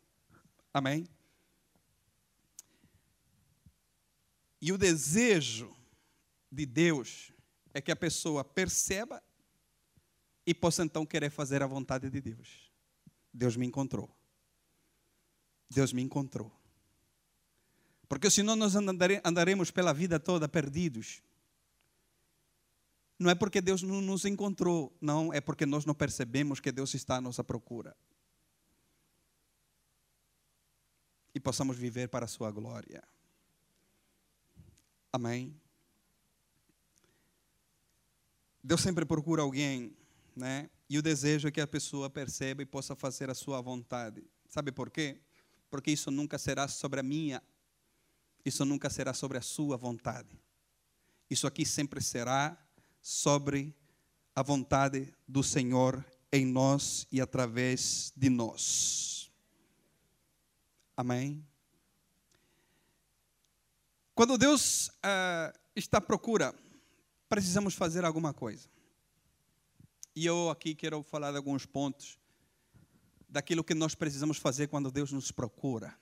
Amém? 0.75 1.09
E 4.61 4.71
o 4.71 4.77
desejo 4.77 5.75
de 6.51 6.67
Deus 6.67 7.33
é 7.73 7.81
que 7.81 7.91
a 7.91 7.97
pessoa 7.97 8.45
perceba 8.45 9.23
e 10.47 10.53
possa 10.53 10.85
então 10.85 11.07
querer 11.07 11.31
fazer 11.31 11.63
a 11.63 11.67
vontade 11.67 12.11
de 12.11 12.21
Deus. 12.21 12.71
Deus 13.33 13.57
me 13.57 13.65
encontrou. 13.65 14.15
Deus 15.73 15.93
me 15.93 16.03
encontrou. 16.03 16.53
Porque 18.09 18.31
senão 18.31 18.55
nós 18.57 18.75
andaremos 18.77 19.71
pela 19.71 19.93
vida 19.93 20.21
toda 20.21 20.49
perdidos 20.49 21.23
não 23.23 23.31
é 23.31 23.35
porque 23.35 23.61
Deus 23.61 23.83
não 23.83 24.01
nos 24.01 24.25
encontrou, 24.25 24.93
não, 25.01 25.33
é 25.33 25.41
porque 25.41 25.65
nós 25.65 25.85
não 25.85 25.95
percebemos 25.95 26.61
que 26.61 26.73
Deus 26.73 26.93
está 26.93 27.17
à 27.17 27.21
nossa 27.21 27.43
procura. 27.45 27.97
E 31.35 31.41
possamos 31.41 31.79
viver 31.79 32.09
para 32.09 32.25
a 32.25 32.29
sua 32.29 32.51
glória. 32.51 33.03
Amém. 35.13 35.55
Deus 38.63 38.81
sempre 38.81 39.05
procura 39.05 39.43
alguém, 39.43 39.97
né? 40.37 40.69
E 40.89 40.99
o 40.99 41.03
desejo 41.03 41.49
é 41.49 41.51
que 41.51 41.61
a 41.61 41.67
pessoa 41.67 42.11
perceba 42.11 42.63
e 42.63 42.67
possa 42.67 42.95
fazer 42.95 43.31
a 43.31 43.35
sua 43.35 43.61
vontade. 43.61 44.23
Sabe 44.49 44.73
por 44.73 44.91
quê? 44.91 45.21
Porque 45.73 45.91
isso 45.91 46.11
nunca 46.11 46.37
será 46.37 46.69
sobre 46.69 47.01
a 47.01 47.03
minha, 47.03 47.43
isso 48.45 48.63
nunca 48.63 48.91
será 48.91 49.15
sobre 49.15 49.39
a 49.39 49.41
sua 49.41 49.75
vontade. 49.75 50.39
Isso 51.31 51.47
aqui 51.47 51.65
sempre 51.65 51.99
será 52.03 52.63
sobre 53.01 53.75
a 54.35 54.43
vontade 54.43 55.15
do 55.27 55.43
Senhor 55.43 56.05
em 56.31 56.45
nós 56.45 57.07
e 57.11 57.23
através 57.23 58.13
de 58.15 58.29
nós. 58.29 59.33
Amém? 60.95 61.43
Quando 64.15 64.37
Deus 64.37 64.89
uh, 64.89 65.59
está 65.75 65.97
à 65.97 66.03
procura, 66.03 66.55
precisamos 67.31 67.75
fazer 67.75 68.05
alguma 68.05 68.35
coisa. 68.35 68.69
E 70.15 70.27
eu 70.27 70.51
aqui 70.51 70.75
quero 70.75 71.03
falar 71.03 71.31
de 71.31 71.39
alguns 71.39 71.65
pontos 71.65 72.19
daquilo 73.33 73.65
que 73.65 73.73
nós 73.75 73.95
precisamos 73.95 74.37
fazer 74.37 74.69
quando 74.69 74.91
Deus 74.91 75.11
nos 75.11 75.33
procura. 75.33 75.99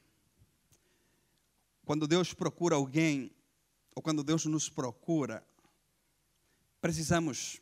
Quando 1.84 2.08
Deus 2.08 2.34
procura 2.34 2.74
alguém, 2.74 3.30
ou 3.94 4.02
quando 4.02 4.24
Deus 4.24 4.44
nos 4.46 4.68
procura, 4.68 5.46
precisamos, 6.80 7.60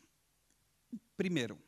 primeiro, 1.15 1.61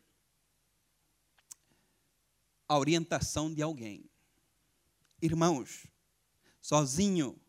a 2.68 2.76
orientação 2.76 3.54
de 3.54 3.62
alguém. 3.62 4.10
Irmãos, 5.22 5.86
sozinho 6.60 7.40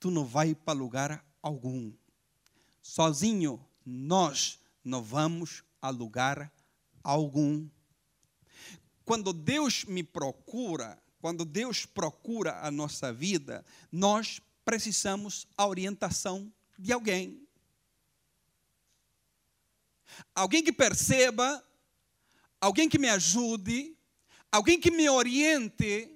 tu 0.00 0.10
não 0.10 0.24
vai 0.24 0.54
para 0.54 0.78
lugar 0.78 1.26
algum. 1.42 1.92
Sozinho 2.80 3.62
nós 3.84 4.58
não 4.82 5.02
vamos 5.02 5.62
a 5.82 5.90
lugar 5.90 6.50
algum. 7.02 7.68
Quando 9.04 9.32
Deus 9.32 9.84
me 9.84 10.02
procura, 10.02 11.00
quando 11.20 11.44
Deus 11.44 11.84
procura 11.86 12.60
a 12.60 12.70
nossa 12.70 13.12
vida, 13.12 13.64
nós 13.90 14.40
precisamos 14.64 15.46
a 15.56 15.66
orientação 15.66 16.52
de 16.78 16.92
alguém. 16.92 17.46
Alguém 20.34 20.62
que 20.62 20.72
perceba, 20.72 21.62
alguém 22.60 22.88
que 22.88 22.98
me 22.98 23.08
ajude, 23.08 23.96
alguém 24.50 24.80
que 24.80 24.90
me 24.90 25.08
oriente 25.08 26.14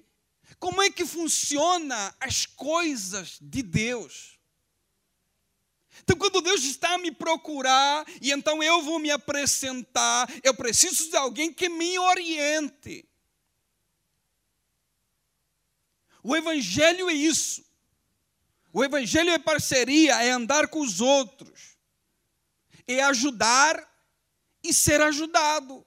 como 0.57 0.81
é 0.81 0.89
que 0.89 1.05
funciona 1.05 2.15
as 2.19 2.45
coisas 2.45 3.37
de 3.41 3.61
Deus. 3.61 4.38
Então, 6.01 6.17
quando 6.17 6.41
Deus 6.41 6.63
está 6.63 6.93
a 6.93 6.97
me 6.97 7.11
procurar, 7.11 8.05
e 8.21 8.31
então 8.31 8.61
eu 8.63 8.81
vou 8.81 8.99
me 8.99 9.11
apresentar, 9.11 10.29
eu 10.43 10.53
preciso 10.53 11.09
de 11.09 11.17
alguém 11.17 11.53
que 11.53 11.69
me 11.69 11.97
oriente. 11.99 13.07
O 16.23 16.35
Evangelho 16.35 17.09
é 17.09 17.13
isso. 17.13 17.63
O 18.73 18.83
Evangelho 18.83 19.31
é 19.31 19.39
parceria, 19.39 20.21
é 20.21 20.29
andar 20.29 20.67
com 20.67 20.81
os 20.81 21.01
outros, 21.01 21.77
é 22.87 23.01
ajudar 23.01 23.87
e 24.63 24.73
ser 24.73 25.01
ajudado. 25.01 25.85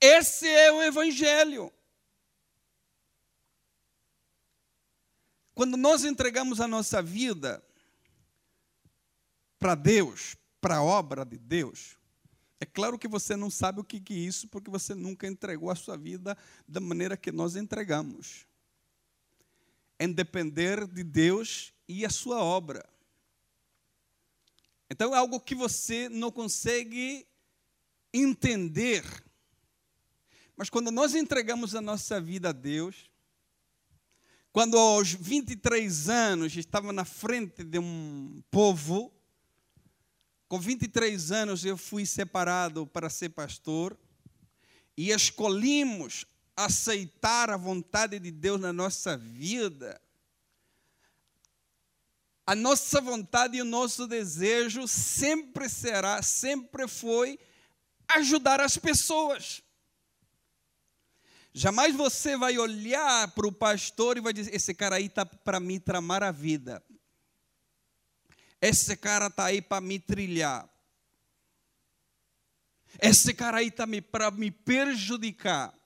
Esse 0.00 0.48
é 0.48 0.70
o 0.70 0.82
Evangelho. 0.82 1.72
Quando 5.54 5.76
nós 5.76 6.04
entregamos 6.04 6.60
a 6.60 6.68
nossa 6.68 7.00
vida 7.00 7.63
para 9.64 9.74
Deus, 9.74 10.36
para 10.60 10.76
a 10.76 10.82
obra 10.82 11.24
de 11.24 11.38
Deus, 11.38 11.96
é 12.60 12.66
claro 12.66 12.98
que 12.98 13.08
você 13.08 13.34
não 13.34 13.48
sabe 13.48 13.80
o 13.80 13.84
que 13.84 13.96
é 14.12 14.14
isso, 14.14 14.46
porque 14.46 14.70
você 14.70 14.94
nunca 14.94 15.26
entregou 15.26 15.70
a 15.70 15.74
sua 15.74 15.96
vida 15.96 16.36
da 16.68 16.80
maneira 16.80 17.16
que 17.16 17.32
nós 17.32 17.56
entregamos. 17.56 18.46
Em 19.98 20.12
depender 20.12 20.86
de 20.86 21.02
Deus 21.02 21.72
e 21.88 22.04
a 22.04 22.10
sua 22.10 22.44
obra. 22.44 22.86
Então 24.90 25.14
é 25.14 25.18
algo 25.18 25.40
que 25.40 25.54
você 25.54 26.10
não 26.10 26.30
consegue 26.30 27.26
entender. 28.12 29.02
Mas 30.54 30.68
quando 30.68 30.90
nós 30.90 31.14
entregamos 31.14 31.74
a 31.74 31.80
nossa 31.80 32.20
vida 32.20 32.50
a 32.50 32.52
Deus, 32.52 33.10
quando 34.52 34.76
aos 34.76 35.14
23 35.14 36.10
anos 36.10 36.54
estava 36.54 36.92
na 36.92 37.06
frente 37.06 37.64
de 37.64 37.78
um 37.78 38.42
povo, 38.50 39.10
com 40.48 40.58
23 40.58 41.32
anos 41.32 41.64
eu 41.64 41.76
fui 41.76 42.06
separado 42.06 42.86
para 42.86 43.10
ser 43.10 43.30
pastor 43.30 43.98
e 44.96 45.10
escolhemos 45.10 46.24
aceitar 46.56 47.50
a 47.50 47.56
vontade 47.56 48.18
de 48.18 48.30
Deus 48.30 48.60
na 48.60 48.72
nossa 48.72 49.16
vida 49.16 50.00
a 52.46 52.54
nossa 52.54 53.00
vontade 53.00 53.56
e 53.56 53.62
o 53.62 53.64
nosso 53.64 54.06
desejo 54.06 54.86
sempre 54.86 55.68
será, 55.68 56.20
sempre 56.22 56.86
foi 56.86 57.38
ajudar 58.08 58.60
as 58.60 58.76
pessoas. 58.76 59.62
Jamais 61.54 61.94
você 61.94 62.36
vai 62.36 62.58
olhar 62.58 63.28
para 63.28 63.46
o 63.46 63.52
pastor 63.52 64.18
e 64.18 64.20
vai 64.20 64.32
dizer: 64.32 64.54
esse 64.54 64.74
cara 64.74 64.96
aí 64.96 65.06
está 65.06 65.24
para 65.24 65.58
me 65.58 65.80
tramar 65.80 66.22
a 66.22 66.30
vida. 66.30 66.82
Esse 68.66 68.96
cara 68.96 69.26
está 69.26 69.44
aí 69.44 69.60
para 69.60 69.82
me 69.82 69.98
trilhar. 69.98 70.66
Esse 72.98 73.34
cara 73.34 73.58
aí 73.58 73.68
está 73.68 73.86
para 74.10 74.30
me 74.30 74.50
prejudicar. 74.50 75.78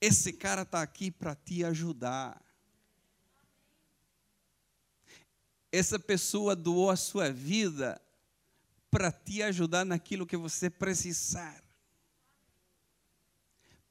Esse 0.00 0.32
cara 0.32 0.62
está 0.62 0.80
aqui 0.80 1.10
para 1.10 1.34
te 1.34 1.62
ajudar. 1.62 2.42
Essa 5.70 5.98
pessoa 5.98 6.56
doou 6.56 6.90
a 6.90 6.96
sua 6.96 7.30
vida 7.30 8.00
para 8.90 9.12
te 9.12 9.42
ajudar 9.42 9.84
naquilo 9.84 10.26
que 10.26 10.38
você 10.38 10.70
precisar. 10.70 11.62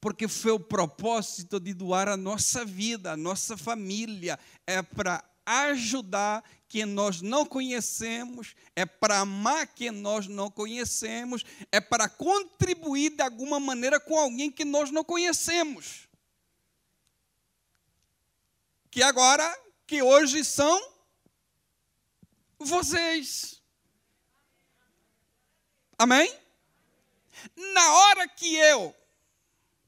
Porque 0.00 0.26
foi 0.26 0.50
o 0.50 0.58
propósito 0.58 1.60
de 1.60 1.72
doar 1.72 2.08
a 2.08 2.16
nossa 2.16 2.64
vida, 2.64 3.12
a 3.12 3.16
nossa 3.16 3.56
família, 3.56 4.36
é 4.66 4.82
para 4.82 5.22
ajudar 5.46 6.44
quem 6.68 6.84
nós 6.84 7.22
não 7.22 7.46
conhecemos, 7.46 8.54
é 8.74 8.84
para 8.84 9.20
amar 9.20 9.68
quem 9.68 9.92
nós 9.92 10.26
não 10.26 10.50
conhecemos, 10.50 11.44
é 11.70 11.80
para 11.80 12.08
contribuir 12.08 13.10
de 13.10 13.22
alguma 13.22 13.60
maneira 13.60 14.00
com 14.00 14.18
alguém 14.18 14.50
que 14.50 14.64
nós 14.64 14.90
não 14.90 15.04
conhecemos. 15.04 16.08
Que 18.90 19.02
agora, 19.02 19.56
que 19.86 20.02
hoje 20.02 20.44
são 20.44 20.96
vocês. 22.58 23.62
Amém? 25.96 26.34
Na 27.56 27.92
hora 27.92 28.28
que 28.28 28.54
eu, 28.56 28.94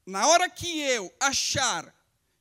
na 0.06 0.26
hora 0.28 0.48
que 0.48 0.80
eu 0.80 1.12
achar 1.20 1.92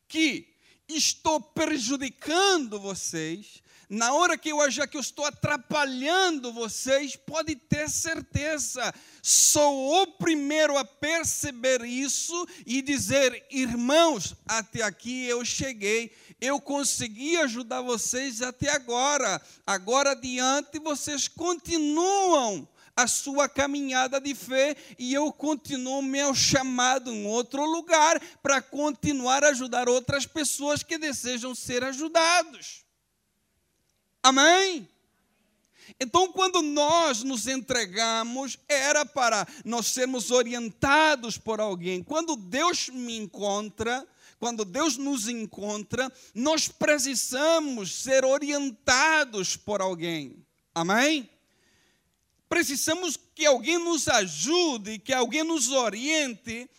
que 0.08 0.57
estou 0.88 1.40
prejudicando 1.42 2.80
vocês, 2.80 3.62
na 3.90 4.14
hora 4.14 4.38
que 4.38 4.50
eu 4.50 4.60
achar 4.60 4.86
que 4.86 4.98
eu 4.98 5.02
estou 5.02 5.24
atrapalhando 5.26 6.52
vocês, 6.52 7.16
pode 7.16 7.56
ter 7.56 7.90
certeza, 7.90 8.94
sou 9.22 10.02
o 10.02 10.08
primeiro 10.08 10.78
a 10.78 10.84
perceber 10.84 11.86
isso 11.86 12.48
e 12.66 12.82
dizer: 12.82 13.46
irmãos, 13.50 14.36
até 14.46 14.82
aqui 14.82 15.26
eu 15.26 15.46
cheguei, 15.46 16.12
eu 16.42 16.60
consegui 16.60 17.38
ajudar 17.38 17.82
vocês 17.82 18.42
até 18.42 18.70
agora, 18.70 19.42
agora 19.66 20.12
adiante 20.12 20.80
vocês 20.80 21.30
continuam 21.30 22.68
a 22.98 23.06
sua 23.06 23.48
caminhada 23.48 24.20
de 24.20 24.34
fé 24.34 24.76
e 24.98 25.14
eu 25.14 25.32
continuo 25.32 26.02
meu 26.02 26.34
chamado 26.34 27.12
em 27.12 27.28
outro 27.28 27.64
lugar 27.64 28.20
para 28.42 28.60
continuar 28.60 29.44
a 29.44 29.50
ajudar 29.50 29.88
outras 29.88 30.26
pessoas 30.26 30.82
que 30.82 30.98
desejam 30.98 31.54
ser 31.54 31.84
ajudados. 31.84 32.84
Amém? 34.24 34.90
Então, 36.00 36.32
quando 36.32 36.62
nós 36.64 37.24
nos 37.24 37.48
entregamos, 37.48 38.58
era 38.68 39.06
para 39.06 39.48
nós 39.64 39.88
sermos 39.88 40.32
orientados 40.32 41.38
por 41.38 41.62
alguém. 41.62 42.04
Quando 42.04 42.36
Deus 42.36 42.90
me 42.90 43.16
encontra, 43.16 44.06
quando 44.40 44.66
Deus 44.66 44.98
nos 44.98 45.28
encontra, 45.28 46.12
nós 46.34 46.68
precisamos 46.68 47.94
ser 48.04 48.26
orientados 48.26 49.56
por 49.56 49.82
alguém. 49.82 50.44
Amém? 50.74 51.30
Precisamos 52.50 53.18
que 53.36 53.46
alguém 53.46 53.78
nos 53.78 54.08
ajude, 54.08 55.00
que 55.00 55.14
alguém 55.14 55.44
nos 55.44 55.70
oriente, 55.70 56.70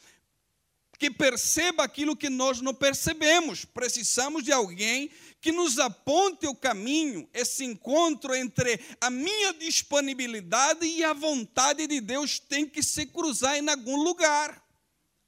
que 0.99 1.11
perceba 1.11 1.85
aquilo 1.85 2.17
que 2.17 2.29
nós 2.29 2.61
não 2.61 2.75
percebemos. 2.75 3.65
Precisamos 3.65 4.43
de 4.43 4.53
alguém 4.53 5.11
que 5.41 5.53
nos 5.53 5.79
aponte 5.79 6.47
o 6.47 6.55
caminho, 6.55 7.29
esse 7.33 7.65
encontro 7.65 8.35
entre 8.35 8.81
a 9.01 9.09
minha 9.09 9.53
disponibilidade 9.55 10.85
e 10.85 11.05
a 11.05 11.13
vontade 11.13 11.87
de 11.87 12.01
Deus 12.01 12.41
tem 12.41 12.67
que 12.67 12.83
se 12.83 13.07
cruzar 13.07 13.57
em 13.57 13.69
algum 13.69 14.03
lugar. 14.03 14.61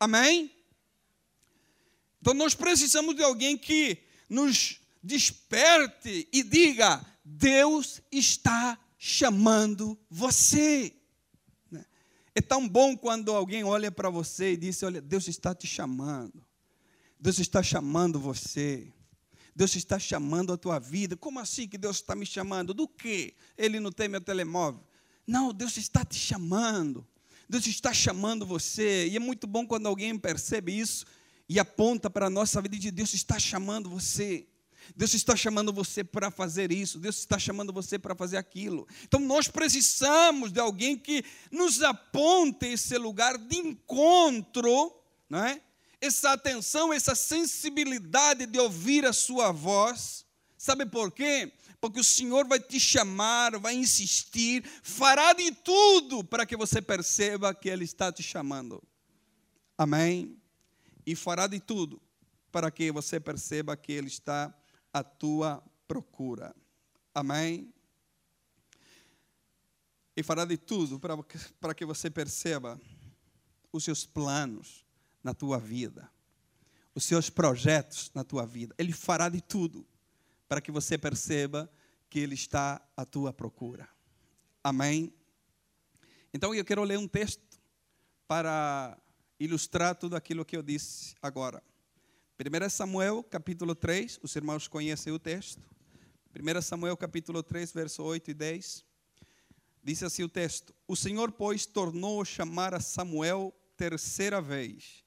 Amém? 0.01 0.51
Então 2.21 2.35
nós 2.35 2.55
precisamos 2.55 3.15
de 3.15 3.23
alguém 3.23 3.57
que 3.57 3.99
nos 4.29 4.81
desperte 5.03 6.29
e 6.33 6.43
diga: 6.43 7.05
Deus 7.25 8.01
está 8.11 8.79
chamando 9.02 9.99
você. 10.10 10.95
Né? 11.71 11.82
É 12.34 12.43
tão 12.43 12.69
bom 12.69 12.95
quando 12.95 13.32
alguém 13.32 13.65
olha 13.65 13.91
para 13.91 14.10
você 14.10 14.52
e 14.52 14.56
diz: 14.58 14.82
Olha, 14.82 15.00
Deus 15.00 15.26
está 15.26 15.54
te 15.54 15.67
chamando. 15.67 16.45
Deus 17.19 17.39
está 17.39 17.63
chamando 17.63 18.21
você. 18.21 18.93
Deus 19.56 19.75
está 19.75 19.99
chamando 19.99 20.52
a 20.52 20.58
tua 20.58 20.78
vida. 20.78 21.17
Como 21.17 21.41
assim 21.41 21.67
que 21.67 21.78
Deus 21.78 21.97
está 21.97 22.15
me 22.15 22.26
chamando? 22.26 22.75
Do 22.75 22.86
quê? 22.86 23.34
Ele 23.56 23.80
não 23.80 23.91
tem 23.91 24.06
meu 24.06 24.21
telemóvel. 24.21 24.84
Não, 25.26 25.52
Deus 25.52 25.78
está 25.78 26.04
te 26.04 26.19
chamando. 26.19 27.06
Deus 27.49 27.67
está 27.67 27.95
chamando 27.95 28.45
você. 28.45 29.08
E 29.08 29.17
é 29.17 29.19
muito 29.19 29.47
bom 29.47 29.67
quando 29.67 29.86
alguém 29.86 30.17
percebe 30.19 30.78
isso 30.78 31.06
e 31.49 31.58
aponta 31.58 32.10
para 32.10 32.26
a 32.26 32.30
nossa 32.30 32.60
vida 32.60 32.76
e 32.76 32.78
diz: 32.78 32.93
Deus 32.93 33.15
está 33.15 33.39
chamando 33.39 33.89
você. 33.89 34.47
Deus 34.97 35.15
está 35.15 35.37
chamando 35.37 35.73
você 35.73 36.03
para 36.05 36.31
fazer 36.31 36.73
isso, 36.73 36.99
Deus 36.99 37.19
está 37.19 37.39
chamando 37.39 37.73
você 37.73 37.99
para 37.99 38.15
fazer 38.15 38.37
aquilo. 38.37 38.87
Então 39.05 39.21
nós 39.21 39.49
precisamos 39.49 40.53
de 40.53 40.61
alguém 40.61 40.97
que 40.97 41.25
nos 41.50 41.83
aponte 41.83 42.67
esse 42.67 42.97
lugar 42.99 43.39
de 43.39 43.57
encontro, 43.57 44.93
não 45.29 45.45
é? 45.45 45.61
essa 46.00 46.33
atenção, 46.33 46.93
essa 46.93 47.15
sensibilidade 47.15 48.47
de 48.47 48.59
ouvir 48.59 49.05
a 49.05 49.13
sua 49.13 49.53
voz. 49.53 50.25
Sabe 50.57 50.87
por 50.87 51.13
quê? 51.13 51.53
Porque 51.81 52.00
o 52.00 52.05
Senhor 52.05 52.47
vai 52.47 52.59
te 52.59 52.81
chamar, 52.81 53.59
vai 53.59 53.75
insistir, 53.75 54.65
fará 54.83 55.33
de 55.33 55.53
tudo 55.53 56.25
para 56.25 56.47
que 56.47 56.57
você 56.57 56.81
perceba 56.81 57.55
que 57.55 57.69
Ele 57.69 57.85
está 57.85 58.11
te 58.13 58.23
chamando. 58.23 58.83
Amém? 59.76 60.37
E 61.07 61.15
fará 61.15 61.47
de 61.47 61.61
tudo 61.61 62.00
para 62.50 62.71
que 62.71 62.91
você 62.91 63.21
perceba 63.21 63.76
que 63.76 63.93
Ele 63.93 64.09
está 64.09 64.55
a 64.93 65.03
tua 65.03 65.63
procura. 65.87 66.55
Amém? 67.15 67.73
E 70.17 70.23
fará 70.23 70.45
de 70.45 70.57
tudo 70.57 70.99
para, 70.99 71.17
para 71.61 71.75
que 71.75 71.85
você 71.85 72.11
perceba 72.11 72.81
os 73.73 73.85
seus 73.85 74.05
planos 74.05 74.85
na 75.23 75.33
tua 75.33 75.59
vida, 75.59 76.11
os 76.95 77.05
seus 77.05 77.31
projetos 77.31 78.11
na 78.15 78.25
tua 78.25 78.45
vida. 78.45 78.75
Ele 78.76 78.93
fará 78.93 79.29
de 79.29 79.41
tudo 79.41 79.87
para 80.49 80.61
que 80.61 80.71
você 80.71 80.99
perceba 80.99 81.71
que 82.09 82.19
Ele 82.19 82.35
está 82.35 82.81
à 82.97 83.05
tua 83.05 83.33
procura. 83.33 83.89
Amém? 84.63 85.13
Então 86.35 86.55
eu 86.55 86.65
quero 86.65 86.85
ler 86.85 86.99
um 86.99 87.09
texto 87.09 87.61
para 88.26 88.99
ilustrar 89.39 89.95
tudo 89.95 90.17
aquilo 90.17 90.45
que 90.45 90.57
eu 90.57 90.63
disse 90.63 91.15
agora. 91.23 91.63
1 92.43 92.71
Samuel, 92.71 93.23
capítulo 93.23 93.75
3, 93.75 94.19
os 94.23 94.35
irmãos 94.35 94.67
conhecem 94.67 95.13
o 95.13 95.19
texto. 95.19 95.61
1 96.35 96.63
Samuel, 96.63 96.97
capítulo 96.97 97.43
3, 97.43 97.71
verso 97.71 98.03
8 98.03 98.31
e 98.31 98.35
10. 98.35 98.83
Diz 99.85 100.03
assim 100.03 100.23
o 100.23 100.29
texto: 100.29 100.75
O 100.89 100.97
Senhor, 100.97 101.33
pois, 101.33 101.67
tornou 101.67 102.23
a 102.23 102.25
chamar 102.25 102.73
a 102.73 102.81
Samuel 102.81 103.55
terceira 103.76 104.41
vez. 104.41 105.05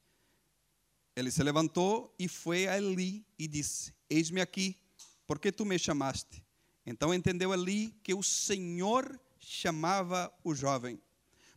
Ele 1.15 1.31
se 1.31 1.41
levantou 1.41 2.13
e 2.19 2.27
foi 2.27 2.67
a 2.67 2.77
Eli 2.77 3.25
e 3.39 3.47
disse: 3.47 3.95
Eis-me 4.07 4.39
aqui, 4.39 4.77
porque 5.25 5.51
tu 5.51 5.65
me 5.65 5.79
chamaste? 5.79 6.45
Então 6.85 7.11
entendeu 7.11 7.51
Eli 7.51 7.95
que 8.03 8.13
o 8.13 8.21
Senhor 8.21 9.19
chamava 9.39 10.31
o 10.43 10.53
jovem. 10.53 11.01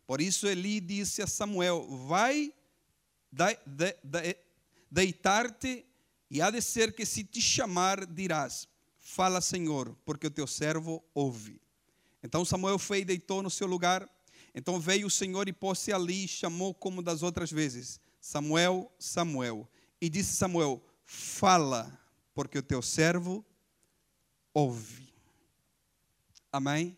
Por 0.06 0.22
isso 0.22 0.46
Eli 0.46 0.80
disse 0.80 1.20
a 1.20 1.26
Samuel: 1.26 1.86
Vai, 2.08 2.50
deitar-te, 4.96 5.84
e 6.30 6.40
há 6.40 6.50
de 6.50 6.62
ser 6.62 6.94
que 6.94 7.04
se 7.04 7.22
te 7.22 7.38
chamar, 7.38 8.06
dirás: 8.06 8.66
Fala, 8.98 9.42
Senhor, 9.42 9.94
porque 10.06 10.26
o 10.26 10.30
teu 10.30 10.46
servo 10.46 11.04
ouve. 11.14 11.60
Então 12.22 12.46
Samuel 12.46 12.78
foi 12.78 13.00
e 13.00 13.04
deitou 13.04 13.42
no 13.42 13.50
seu 13.50 13.66
lugar. 13.66 14.08
Então 14.54 14.80
veio 14.80 15.06
o 15.06 15.10
Senhor 15.10 15.48
e 15.48 15.52
pôs-se 15.52 15.92
ali 15.92 16.24
e 16.24 16.28
chamou 16.28 16.72
como 16.72 17.02
das 17.02 17.22
outras 17.22 17.52
vezes: 17.52 18.00
Samuel, 18.18 18.90
Samuel. 18.98 19.68
E 20.00 20.08
disse 20.08 20.34
Samuel: 20.34 20.82
Fala, 21.04 22.00
porque 22.34 22.56
o 22.56 22.62
teu 22.62 22.80
servo 22.80 23.44
ouve. 24.54 25.12
Amém? 26.50 26.96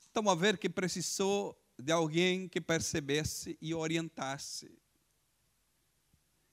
Estamos 0.00 0.32
a 0.32 0.34
ver 0.34 0.58
que 0.58 0.68
precisou 0.68 1.56
de 1.78 1.92
alguém 1.92 2.48
que 2.48 2.60
percebesse 2.60 3.56
e 3.60 3.72
orientasse. 3.72 4.76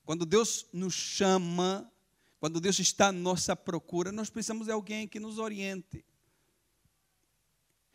Quando 0.06 0.26
Deus 0.26 0.68
nos 0.72 0.94
chama, 0.94 1.92
quando 2.40 2.62
Deus 2.62 2.78
está 2.80 3.08
à 3.08 3.12
nossa 3.12 3.56
procura, 3.56 4.12
nós 4.12 4.30
precisamos 4.30 4.68
de 4.68 4.72
alguém 4.72 5.08
que 5.08 5.20
nos 5.20 5.40
oriente. 5.40 6.06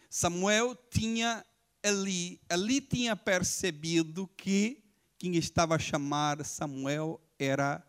Samuel 0.09 0.75
tinha 0.90 1.46
Eli, 1.83 2.40
Eli 2.51 2.81
tinha 2.81 3.14
percebido 3.14 4.29
que 4.37 4.83
quem 5.16 5.37
estava 5.37 5.77
a 5.77 5.79
chamar 5.79 6.44
Samuel 6.44 7.20
era 7.38 7.83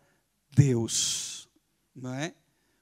Deus, 0.50 1.48
não 1.94 2.14
é? 2.14 2.34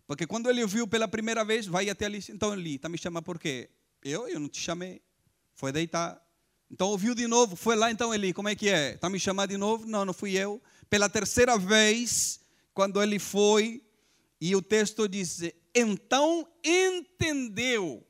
Porque 0.06 0.26
quando 0.26 0.50
ele 0.50 0.62
ouviu 0.62 0.86
pela 0.86 1.08
primeira 1.08 1.44
vez, 1.44 1.66
vai 1.66 1.88
até 1.88 2.04
ali, 2.04 2.22
então 2.28 2.52
Eli, 2.52 2.74
está 2.74 2.88
me 2.88 2.98
chamando 2.98 3.24
por 3.24 3.38
quê? 3.38 3.70
Eu, 4.02 4.28
eu 4.28 4.38
não 4.38 4.48
te 4.48 4.60
chamei. 4.60 5.00
Foi 5.54 5.72
deitar. 5.72 6.20
Então 6.70 6.88
ouviu 6.88 7.14
de 7.14 7.26
novo, 7.26 7.56
foi 7.56 7.76
lá 7.76 7.90
então 7.90 8.12
Eli, 8.12 8.32
como 8.32 8.48
é 8.48 8.54
que 8.54 8.68
é? 8.68 8.94
Está 8.94 9.08
me 9.08 9.18
chamando 9.18 9.50
de 9.50 9.56
novo? 9.56 9.86
Não, 9.86 10.04
não 10.04 10.12
fui 10.12 10.32
eu. 10.36 10.60
Pela 10.90 11.08
terceira 11.08 11.56
vez, 11.56 12.40
quando 12.74 13.00
ele 13.00 13.18
foi, 13.18 13.82
e 14.40 14.56
o 14.56 14.60
texto 14.60 15.08
diz: 15.08 15.40
então 15.74 16.48
entendeu 16.64 18.04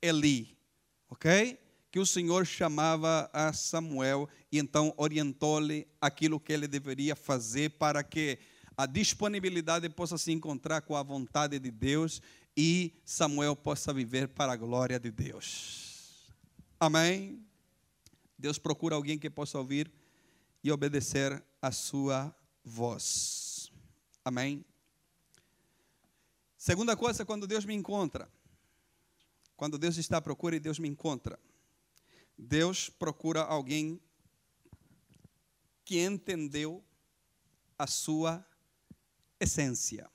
Eli, 0.00 0.56
ok? 1.08 1.58
Que 1.90 1.98
o 1.98 2.06
Senhor 2.06 2.46
chamava 2.46 3.28
a 3.32 3.52
Samuel 3.52 4.28
e 4.50 4.58
então 4.58 4.94
orientou-lhe 4.96 5.88
aquilo 6.00 6.38
que 6.38 6.52
ele 6.52 6.68
deveria 6.68 7.16
fazer 7.16 7.70
para 7.70 8.02
que 8.04 8.38
a 8.76 8.86
disponibilidade 8.86 9.88
possa 9.88 10.18
se 10.18 10.32
encontrar 10.32 10.82
com 10.82 10.96
a 10.96 11.02
vontade 11.02 11.58
de 11.58 11.70
Deus 11.70 12.20
e 12.56 12.92
Samuel 13.04 13.56
possa 13.56 13.92
viver 13.92 14.28
para 14.28 14.52
a 14.52 14.56
glória 14.56 14.98
de 14.98 15.10
Deus. 15.10 16.32
Amém? 16.78 17.44
Deus 18.38 18.58
procura 18.58 18.96
alguém 18.96 19.18
que 19.18 19.30
possa 19.30 19.58
ouvir 19.58 19.90
e 20.62 20.70
obedecer 20.70 21.42
a 21.64 21.72
sua 21.72 22.36
voz. 22.62 23.72
Amém? 24.22 24.62
Segunda 26.58 26.94
coisa, 26.94 27.24
quando 27.24 27.46
Deus 27.46 27.64
me 27.64 27.72
encontra. 27.72 28.30
Quando 29.56 29.78
Deus 29.78 29.96
está 29.96 30.18
à 30.18 30.20
procura 30.20 30.56
e 30.56 30.60
Deus 30.60 30.78
me 30.78 30.86
encontra. 30.86 31.40
Deus 32.36 32.90
procura 32.90 33.40
alguém 33.40 33.98
que 35.86 36.04
entendeu 36.04 36.84
a 37.78 37.86
sua 37.86 38.46
essência. 39.40 40.10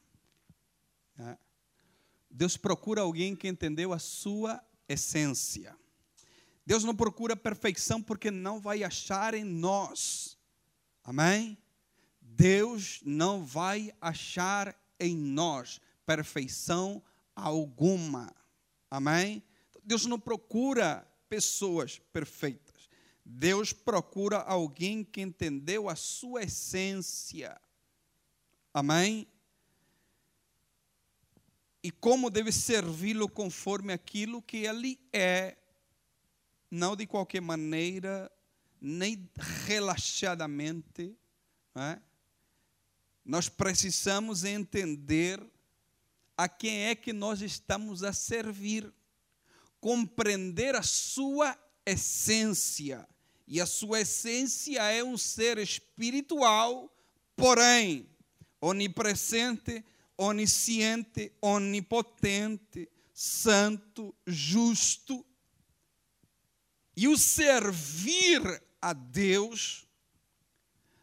É. 1.18 1.36
Deus 2.30 2.58
procura 2.58 3.02
alguém 3.02 3.36
que 3.36 3.48
entendeu 3.48 3.92
a 3.92 3.98
sua 3.98 4.64
essência. 4.88 5.76
Deus 6.64 6.84
não 6.84 6.96
procura 6.96 7.36
perfeição 7.36 8.04
porque 8.04 8.30
não 8.30 8.60
vai 8.60 8.84
achar 8.84 9.34
em 9.34 9.44
nós. 9.44 10.39
Amém? 11.04 11.58
Deus 12.22 13.02
não 13.04 13.44
vai 13.44 13.92
achar 14.00 14.76
em 15.00 15.16
nós 15.16 15.80
perfeição 16.06 17.04
alguma. 17.36 18.34
Amém? 18.90 19.44
Deus 19.84 20.06
não 20.06 20.20
procura 20.20 21.06
pessoas 21.28 22.00
perfeitas. 22.12 22.90
Deus 23.26 23.72
procura 23.72 24.38
alguém 24.38 25.04
que 25.04 25.22
entendeu 25.22 25.88
a 25.88 25.96
sua 25.96 26.44
essência. 26.44 27.60
Amém? 28.74 29.28
E 31.82 31.92
como 31.92 32.30
deve 32.30 32.52
servi-lo 32.52 33.30
conforme 33.30 33.94
aquilo 33.94 34.42
que 34.42 34.58
ele 34.66 35.00
é, 35.14 35.58
não 36.70 36.96
de 36.96 37.08
qualquer 37.08 37.42
maneira, 37.42 38.32
nem 38.82 39.30
relaxadamente. 39.66 41.16
É? 41.76 42.00
Nós 43.24 43.50
precisamos 43.50 44.44
entender 44.44 45.42
a 46.38 46.48
quem 46.48 46.86
é 46.86 46.96
que 46.96 47.12
nós 47.12 47.42
estamos 47.42 48.04
a 48.04 48.14
servir, 48.14 48.92
compreender 49.80 50.76
a 50.76 50.82
sua 50.82 51.58
essência. 51.86 53.08
E 53.48 53.60
a 53.60 53.66
sua 53.66 54.02
essência 54.02 54.82
é 54.84 55.04
um 55.04 55.18
ser 55.18 55.58
espiritual, 55.58 56.94
porém 57.36 58.08
onipresente, 58.62 59.84
onisciente, 60.18 61.32
onipotente, 61.42 62.90
santo, 63.14 64.14
justo. 64.26 65.26
E 67.00 67.08
o 67.08 67.18
servir 67.18 68.42
a 68.82 68.92
Deus, 68.92 69.88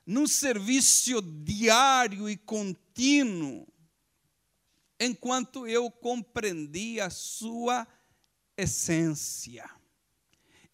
num 0.04 0.26
serviço 0.26 1.22
diário 1.22 2.28
e 2.28 2.36
contínuo, 2.36 3.66
enquanto 5.00 5.66
eu 5.66 5.90
compreendi 5.90 7.00
a 7.00 7.08
sua 7.08 7.88
essência. 8.58 9.64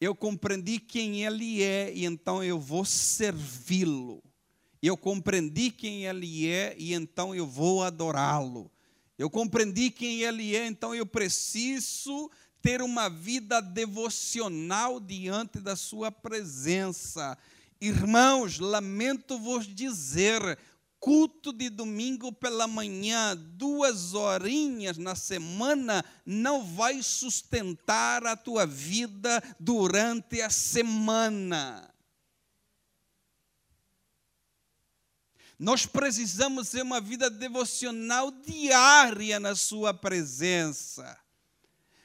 Eu 0.01 0.13
compreendi 0.13 0.81
quem 0.81 1.25
Ele 1.25 1.63
é 1.63 1.95
e 1.95 2.05
então 2.05 2.43
eu 2.43 2.59
vou 2.59 2.85
servi-lo. 2.85 4.21
Eu 4.83 4.97
compreendi 4.97 5.71
quem 5.71 6.05
Ele 6.05 6.49
é 6.49 6.75
e 6.77 6.95
então 6.95 7.33
eu 7.33 7.47
vou 7.47 7.85
adorá-lo. 7.85 8.69
Eu 9.17 9.31
compreendi 9.31 9.89
quem 9.89 10.23
Ele 10.23 10.57
é, 10.57 10.67
então 10.67 10.93
eu 10.93 11.07
preciso 11.07 12.29
ter 12.63 12.81
uma 12.81 13.11
vida 13.11 13.61
devocional 13.61 15.01
diante 15.01 15.59
da 15.59 15.75
Sua 15.75 16.13
presença. 16.13 17.37
Irmãos, 17.81 18.61
lamento 18.61 19.37
vos 19.37 19.67
dizer, 19.67 20.57
culto 21.01 21.53
de 21.53 21.69
domingo 21.69 22.33
pela 22.33 22.69
manhã, 22.69 23.37
duas 23.37 24.15
horinhas 24.15 24.97
na 24.97 25.17
semana, 25.17 26.05
não 26.25 26.65
vai 26.65 27.03
sustentar 27.03 28.25
a 28.25 28.37
tua 28.37 28.65
vida 28.65 29.43
durante 29.59 30.41
a 30.41 30.49
semana. 30.49 31.93
Nós 35.59 35.87
precisamos 35.87 36.71
ter 36.71 36.83
uma 36.83 37.01
vida 37.01 37.29
devocional 37.29 38.31
diária 38.31 39.39
na 39.39 39.55
Sua 39.55 39.93
presença. 39.93 41.22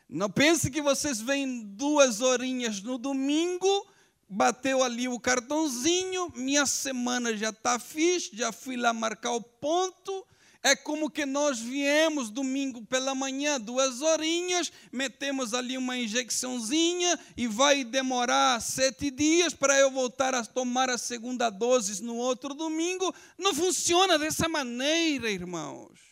Não 0.09 0.29
pense 0.29 0.71
que 0.71 0.81
vocês 0.81 1.19
vêm 1.19 1.63
duas 1.63 2.21
horinhas 2.21 2.81
no 2.81 2.97
domingo 2.97 3.87
bateu 4.29 4.83
ali 4.83 5.07
o 5.07 5.19
cartãozinho, 5.19 6.31
minha 6.35 6.65
semana 6.65 7.35
já 7.35 7.49
está 7.49 7.79
fixe, 7.79 8.31
já 8.33 8.51
fui 8.51 8.75
lá 8.75 8.93
marcar 8.93 9.31
o 9.31 9.41
ponto. 9.41 10.25
É 10.63 10.75
como 10.75 11.09
que 11.09 11.25
nós 11.25 11.59
viemos 11.59 12.29
domingo 12.29 12.81
pela 12.85 13.15
manhã, 13.15 13.61
duas 13.61 14.01
horinhas, 14.01 14.71
metemos 14.91 15.53
ali 15.53 15.77
uma 15.77 15.97
injeçãozinha 15.97 17.17
e 17.37 17.47
vai 17.47 17.85
demorar 17.85 18.59
sete 18.59 19.09
dias 19.09 19.53
para 19.53 19.79
eu 19.79 19.89
voltar 19.91 20.33
a 20.33 20.43
tomar 20.43 20.89
a 20.89 20.97
segunda 20.97 21.49
dose 21.49 22.03
no 22.03 22.15
outro 22.15 22.53
domingo. 22.53 23.13
Não 23.37 23.53
funciona 23.53 24.17
dessa 24.17 24.49
maneira, 24.49 25.31
irmãos 25.31 26.06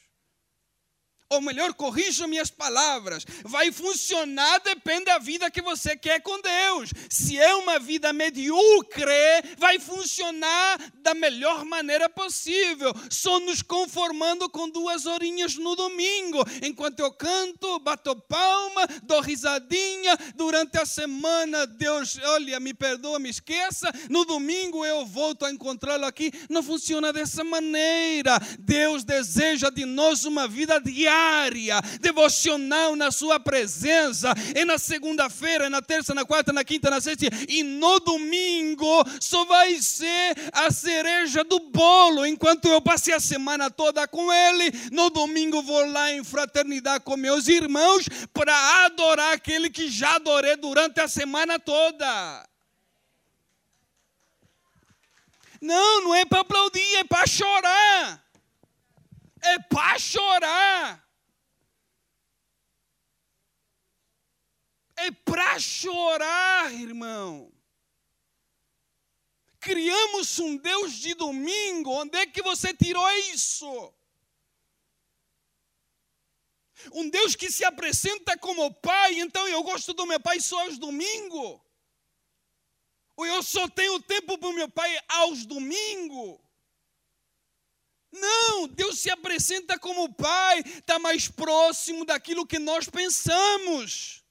ou 1.30 1.42
melhor, 1.42 1.74
corrijam 1.74 2.28
minhas 2.28 2.52
palavras. 2.52 3.26
Vai 3.44 3.72
funcionar, 3.72 4.60
depende 4.60 5.06
da 5.06 5.18
vida 5.18 5.50
que 5.50 5.62
você 5.62 5.96
quer 5.96 6.22
com 6.22 6.40
Deus. 6.40 6.92
Se 7.10 7.38
é 7.38 7.56
uma 7.56 7.80
vida 7.80 8.14
medíocre, 8.14 9.12
vai 9.58 9.80
funcionar 9.80 10.80
da 11.02 11.16
melhor 11.16 11.66
maneira 11.66 12.08
possível, 12.08 12.94
só 13.10 13.40
nos 13.40 13.62
conformando 13.62 14.50
com 14.50 14.70
duas 14.70 15.06
horinhas 15.06 15.56
no 15.56 15.76
domingo, 15.76 16.44
enquanto 16.62 17.00
eu 17.00 17.12
canto, 17.12 17.80
bato 17.80 18.16
palma, 18.28 18.88
dou 19.04 19.22
risadinha. 19.22 20.16
Durante 20.36 20.78
a 20.78 20.86
semana, 20.86 21.66
Deus, 21.66 22.20
olha, 22.24 22.60
me 22.60 22.74
perdoa, 22.74 23.20
me 23.20 23.30
esqueça. 23.30 23.92
No 24.10 24.26
domingo 24.26 24.86
eu 24.86 25.06
volto 25.06 25.46
a 25.46 25.52
encontrá-lo 25.52 26.06
aqui. 26.06 26.32
Não 26.50 26.62
funciona 26.62 27.12
dessa 27.12 27.44
maneira. 27.44 28.40
Deus 28.60 29.04
deseja 29.04 29.70
de 29.70 29.86
nós 29.86 30.24
uma 30.26 30.48
vida 30.48 30.80
diária 30.80 31.14
diária, 31.15 31.82
devocional 31.99 32.95
na 32.95 33.12
Sua 33.12 33.39
presença. 33.39 34.34
É 34.54 34.65
na 34.65 34.78
segunda-feira, 34.78 35.65
é 35.65 35.69
na 35.69 35.82
terça, 35.82 36.13
na 36.13 36.25
quarta, 36.25 36.51
na 36.51 36.63
quinta, 36.63 36.89
na 36.89 36.99
sexta. 36.99 37.25
E 37.47 37.63
no 37.63 37.99
domingo 37.99 39.04
só 39.19 39.45
vai 39.45 39.75
ser 39.82 40.36
a 40.51 40.71
cereja 40.71 41.43
do 41.43 41.60
bolo. 41.60 42.25
Enquanto 42.25 42.65
eu 42.65 42.82
passei 42.82 43.13
a 43.13 43.19
semana 43.19 43.69
toda 43.69 44.08
com 44.08 44.32
Ele, 44.32 44.71
no 44.91 45.10
domingo 45.10 45.62
vou 45.62 45.86
lá 45.89 46.12
em 46.12 46.23
fraternidade 46.23 47.04
com 47.04 47.15
meus 47.15 47.47
irmãos 47.47 48.08
para 48.34 48.86
adorar 48.86 49.34
aquele 49.34 49.69
que 49.69 49.89
já 49.89 50.15
adorei 50.15 50.56
durante 50.56 50.99
a 50.99 51.08
semana 51.08 51.60
toda. 51.60 52.47
Não, 55.62 56.04
não 56.04 56.15
é 56.15 56.25
para 56.25 56.41
aplaudir, 56.41 56.95
é 56.97 57.04
para 57.04 57.25
chorar. 57.25 58.23
É 59.41 59.60
para 59.60 59.97
chorar. 59.99 61.05
É 64.97 65.12
para 65.12 65.60
chorar, 65.60 66.73
irmão. 66.73 67.51
Criamos 69.60 70.39
um 70.39 70.58
Deus 70.58 70.93
de 70.93 71.13
domingo, 71.13 71.91
onde 71.91 72.17
é 72.17 72.25
que 72.25 72.41
você 72.41 72.73
tirou 72.73 73.10
isso? 73.34 73.93
Um 76.93 77.10
Deus 77.10 77.36
que 77.36 77.49
se 77.51 77.65
apresenta 77.65 78.38
como 78.38 78.73
Pai, 78.75 79.19
então 79.19 79.47
eu 79.47 79.63
gosto 79.63 79.93
do 79.93 80.05
meu 80.05 80.19
Pai 80.19 80.39
só 80.39 80.62
aos 80.62 80.77
domingos. 80.77 81.65
Ou 83.15 83.25
eu 83.25 83.41
só 83.41 83.67
tenho 83.67 84.01
tempo 84.01 84.38
para 84.38 84.49
o 84.49 84.53
meu 84.53 84.69
pai 84.69 84.97
aos 85.08 85.45
domingos. 85.45 86.39
Não, 88.12 88.67
Deus 88.67 88.99
se 88.99 89.10
apresenta 89.10 89.79
como 89.79 90.13
Pai, 90.13 90.60
está 90.60 90.99
mais 90.99 91.27
próximo 91.27 92.05
daquilo 92.05 92.45
que 92.45 92.60
nós 92.60 92.89
pensamos. 92.89 94.25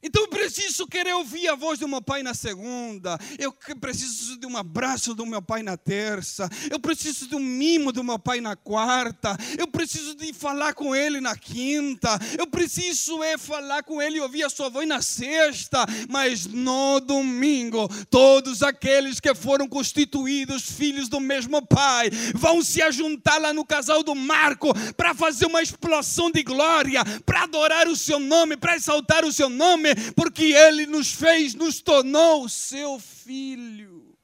Então 0.00 0.22
eu 0.22 0.28
preciso 0.28 0.86
querer 0.86 1.12
ouvir 1.14 1.48
a 1.48 1.56
voz 1.56 1.80
do 1.80 1.88
meu 1.88 2.00
pai 2.00 2.22
na 2.22 2.32
segunda, 2.32 3.18
eu 3.36 3.52
preciso 3.80 4.38
de 4.38 4.46
um 4.46 4.56
abraço 4.56 5.12
do 5.12 5.26
meu 5.26 5.42
pai 5.42 5.60
na 5.60 5.76
terça, 5.76 6.48
eu 6.70 6.78
preciso 6.78 7.28
de 7.28 7.34
um 7.34 7.40
mimo 7.40 7.90
do 7.90 8.04
meu 8.04 8.16
pai 8.16 8.40
na 8.40 8.54
quarta, 8.54 9.36
eu 9.58 9.66
preciso 9.66 10.14
de 10.14 10.32
falar 10.32 10.72
com 10.74 10.94
ele 10.94 11.20
na 11.20 11.36
quinta, 11.36 12.16
eu 12.38 12.46
preciso 12.46 13.24
é 13.24 13.36
falar 13.36 13.82
com 13.82 14.00
ele 14.00 14.18
e 14.18 14.20
ouvir 14.20 14.44
a 14.44 14.48
sua 14.48 14.68
voz 14.68 14.86
na 14.86 15.02
sexta, 15.02 15.84
mas 16.08 16.46
no 16.46 17.00
domingo, 17.00 17.88
todos 18.08 18.62
aqueles 18.62 19.18
que 19.18 19.34
foram 19.34 19.66
constituídos 19.66 20.62
filhos 20.70 21.08
do 21.08 21.18
mesmo 21.18 21.60
pai 21.66 22.08
vão 22.36 22.62
se 22.62 22.80
ajuntar 22.80 23.40
lá 23.40 23.52
no 23.52 23.64
casal 23.64 24.04
do 24.04 24.14
Marco 24.14 24.72
para 24.96 25.12
fazer 25.12 25.46
uma 25.46 25.60
explosão 25.60 26.30
de 26.30 26.44
glória, 26.44 27.04
para 27.26 27.42
adorar 27.42 27.88
o 27.88 27.96
seu 27.96 28.20
nome, 28.20 28.56
para 28.56 28.76
exaltar 28.76 29.24
o 29.24 29.32
seu 29.32 29.48
nome 29.48 29.87
porque 30.14 30.54
Ele 30.54 30.86
nos 30.86 31.12
fez, 31.12 31.54
nos 31.54 31.80
tornou 31.80 32.48
seu 32.48 32.98
filho. 32.98 34.16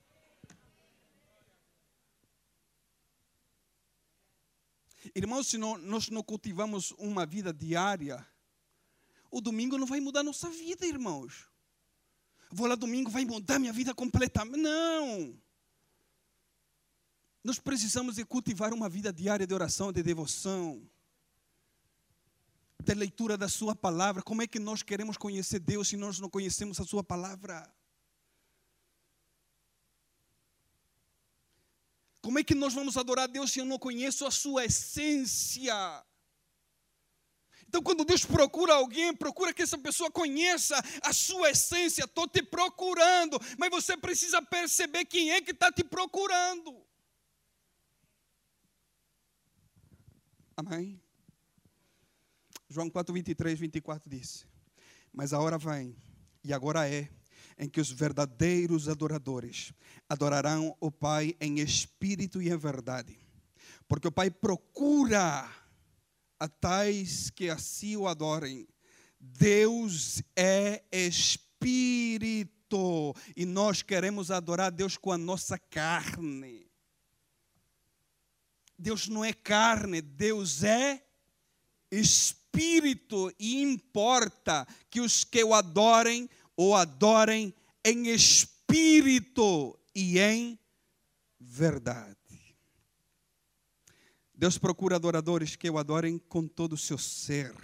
Irmãos, 5.15 5.47
se 5.47 5.57
não, 5.57 5.79
nós 5.79 6.09
não 6.09 6.23
cultivamos 6.23 6.91
uma 6.99 7.25
vida 7.25 7.53
diária, 7.53 8.27
o 9.31 9.41
domingo 9.41 9.79
não 9.79 9.87
vai 9.87 10.01
mudar 10.01 10.23
nossa 10.23 10.49
vida, 10.51 10.87
irmãos. 10.87 11.49
Vou 12.51 12.67
lá 12.67 12.75
domingo, 12.75 13.11
vai 13.11 13.25
mudar 13.25 13.59
minha 13.59 13.73
vida 13.73 13.95
completamente. 13.95 14.57
Não. 14.57 15.39
Nós 17.43 17.59
precisamos 17.59 18.17
de 18.17 18.25
cultivar 18.25 18.73
uma 18.73 18.89
vida 18.89 19.13
diária 19.13 19.47
de 19.47 19.55
oração, 19.55 19.93
de 19.93 20.03
devoção 20.03 20.83
da 22.85 22.95
leitura 22.95 23.37
da 23.37 23.49
Sua 23.49 23.75
palavra. 23.75 24.23
Como 24.23 24.43
é 24.43 24.47
que 24.47 24.59
nós 24.59 24.83
queremos 24.83 25.17
conhecer 25.17 25.59
Deus 25.59 25.89
se 25.89 25.97
nós 25.97 26.21
não 26.21 26.31
conhecemos 26.31 26.79
a 26.81 26.85
Sua 26.85 27.03
palavra? 27.03 27.69
Como 32.23 32.39
é 32.39 32.45
que 32.45 32.55
nós 32.55 32.73
vamos 32.73 32.97
adorar 32.97 33.29
Deus 33.29 33.53
se 33.53 33.59
eu 33.59 33.65
não 33.65 33.79
conheço 33.79 34.27
a 34.27 34.31
Sua 34.31 34.65
essência? 34.65 36.05
Então, 37.75 37.83
quando 37.83 38.05
Deus 38.05 38.25
procura 38.25 38.75
alguém, 38.75 39.13
procura 39.13 39.53
que 39.53 39.63
essa 39.63 39.77
pessoa 39.77 40.09
conheça 40.09 40.81
a 41.03 41.13
sua 41.13 41.51
essência. 41.51 42.05
Estou 42.05 42.29
te 42.29 42.41
procurando, 42.41 43.37
mas 43.59 43.69
você 43.69 43.97
precisa 43.97 44.41
perceber 44.41 45.05
quem 45.07 45.33
é 45.33 45.41
que 45.41 45.51
está 45.51 45.73
te 45.73 45.83
procurando. 45.83 46.87
Amém? 50.57 51.04
João 52.75 52.91
4, 52.91 53.15
23, 53.15 53.57
24 53.57 54.11
diz: 54.11 54.45
Mas 55.13 55.33
a 55.33 55.39
hora 55.39 55.57
vem, 55.57 55.97
e 56.43 56.53
agora 56.53 56.89
é, 56.89 57.09
em 57.57 57.69
que 57.69 57.81
os 57.81 57.89
verdadeiros 57.89 58.89
adoradores 58.89 59.73
adorarão 60.09 60.77
o 60.81 60.91
Pai 60.91 61.37
em 61.41 61.61
espírito 61.61 62.43
e 62.43 62.51
em 62.51 62.57
verdade. 62.57 63.17
Porque 63.87 64.09
o 64.09 64.13
Pai 64.13 64.29
procura 64.29 65.49
a 66.41 66.49
tais 66.49 67.31
que 67.31 67.49
assim 67.49 67.97
o 67.97 68.09
adorem. 68.09 68.67
Deus 69.21 70.21
é 70.35 70.83
espírito 70.91 72.51
e 73.37 73.47
nós 73.47 73.83
queremos 73.83 74.33
adorar 74.33 74.73
Deus 74.73 74.97
com 74.97 75.13
a 75.13 75.19
nossa 75.19 75.57
carne. 75.57 76.69
Deus 78.77 79.07
não 79.07 79.25
é 79.25 79.33
carne, 79.33 80.03
Deus 80.03 80.65
é 80.65 81.07
espírito 81.89 82.43
espírito 82.55 83.33
e 83.39 83.61
importa 83.63 84.67
que 84.89 85.01
os 85.01 85.25
que 85.25 85.43
o 85.43 85.53
adorem 85.53 86.31
o 86.57 86.75
adorem 86.75 87.53
em 87.85 88.09
espírito 88.09 89.77
e 89.95 90.21
em 90.21 90.59
verdade. 91.41 92.17
Deus 94.33 94.57
procura 94.57 94.97
adoradores 94.97 95.57
que 95.57 95.69
o 95.69 95.79
adorem 95.79 96.19
com 96.19 96.47
todo 96.47 96.75
o 96.75 96.79
seu 96.79 96.99
ser, 96.99 97.55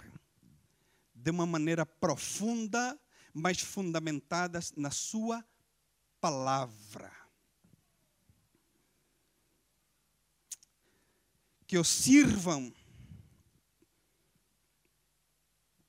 de 1.13 1.31
uma 1.31 1.45
maneira 1.45 1.85
profunda, 1.85 2.99
mas 3.33 3.61
fundamentada 3.61 4.59
na 4.75 4.91
sua 4.91 5.43
palavra. 6.19 7.11
Que 11.65 11.77
o 11.77 11.83
sirvam 11.83 12.73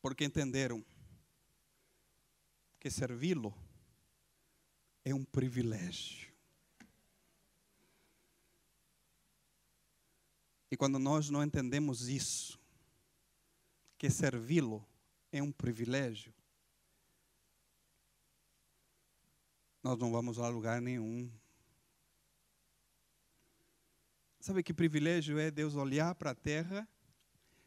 porque 0.03 0.25
entenderam 0.25 0.85
que 2.81 2.91
servi-lo 2.91 3.57
é 5.05 5.15
um 5.15 5.25
privilégio. 5.25 6.33
E 10.69 10.77
quando 10.77 10.99
nós 10.99 11.31
não 11.31 11.45
entendemos 11.45 12.09
isso, 12.09 12.59
que 13.97 14.11
servi-lo 14.11 14.85
é 15.31 15.41
um 15.41 15.53
privilégio, 15.53 16.35
nós 19.85 19.97
não 19.99 20.11
vamos 20.11 20.41
a 20.41 20.49
lugar 20.49 20.81
nenhum. 20.81 21.31
Sabe 24.41 24.65
que 24.65 24.75
privilégio 24.75 25.39
é 25.39 25.49
Deus 25.53 25.77
olhar 25.77 26.17
para 26.17 26.33
a 26.33 26.35
terra, 26.35 26.89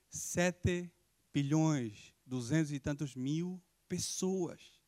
sete 0.10 0.92
bilhões 1.32 2.15
duzentos 2.26 2.72
e 2.72 2.80
tantos 2.80 3.16
mil 3.16 3.62
pessoas 3.88 4.80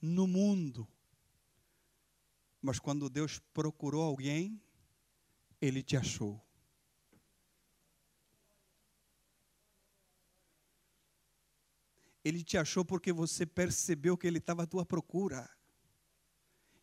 no 0.00 0.26
mundo. 0.26 0.88
Mas 2.60 2.78
quando 2.78 3.10
Deus 3.10 3.38
procurou 3.52 4.02
alguém, 4.02 4.60
Ele 5.60 5.82
te 5.82 5.96
achou. 5.96 6.42
Ele 12.24 12.42
te 12.42 12.58
achou 12.58 12.84
porque 12.84 13.12
você 13.12 13.46
percebeu 13.46 14.16
que 14.16 14.26
Ele 14.26 14.38
estava 14.38 14.64
à 14.64 14.66
tua 14.66 14.84
procura. 14.84 15.48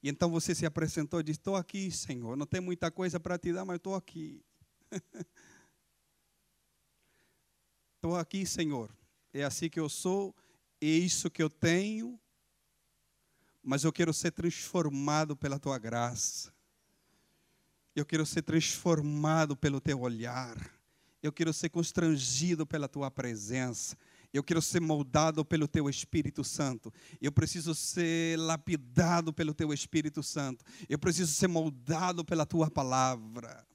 E 0.02 0.10
então 0.10 0.30
você 0.30 0.56
se 0.56 0.66
apresentou 0.66 1.20
e 1.20 1.24
disse: 1.24 1.40
Estou 1.40 1.56
aqui, 1.56 1.92
Senhor. 1.92 2.38
Não 2.38 2.46
tem 2.46 2.62
muita 2.62 2.90
coisa 2.90 3.20
para 3.20 3.38
te 3.38 3.52
dar, 3.52 3.66
mas 3.66 3.78
estou 3.78 3.96
aqui. 3.96 4.46
Estou 7.96 8.18
aqui, 8.18 8.46
Senhor 8.46 8.94
é 9.34 9.44
assim 9.44 9.70
que 9.70 9.80
eu 9.80 9.90
sou, 9.90 10.36
é 10.80 10.86
isso 10.86 11.30
que 11.30 11.42
eu 11.42 11.50
tenho, 11.50 12.20
mas 13.64 13.84
eu 13.84 13.92
quero 13.92 14.14
ser 14.14 14.32
transformado 14.32 15.36
pela 15.36 15.58
tua 15.58 15.80
graça. 15.80 16.54
Eu 17.96 18.06
quero 18.06 18.26
ser 18.26 18.42
transformado 18.42 19.56
pelo 19.56 19.80
teu 19.80 20.02
olhar. 20.02 20.58
Eu 21.22 21.32
quero 21.32 21.54
ser 21.54 21.70
constrangido 21.70 22.66
pela 22.66 22.88
tua 22.88 23.10
presença. 23.10 23.98
Eu 24.34 24.44
quero 24.44 24.62
ser 24.62 24.82
moldado 24.82 25.46
pelo 25.46 25.68
teu 25.68 25.90
Espírito 25.90 26.44
Santo. 26.44 26.92
Eu 27.22 27.32
preciso 27.32 27.74
ser 27.74 28.38
lapidado 28.38 29.32
pelo 29.32 29.54
teu 29.54 29.72
Espírito 29.72 30.22
Santo. 30.22 30.66
Eu 30.90 31.00
preciso 31.00 31.32
ser 31.34 31.48
moldado 31.48 32.26
pela 32.26 32.46
tua 32.46 32.70
palavra. 32.70 33.66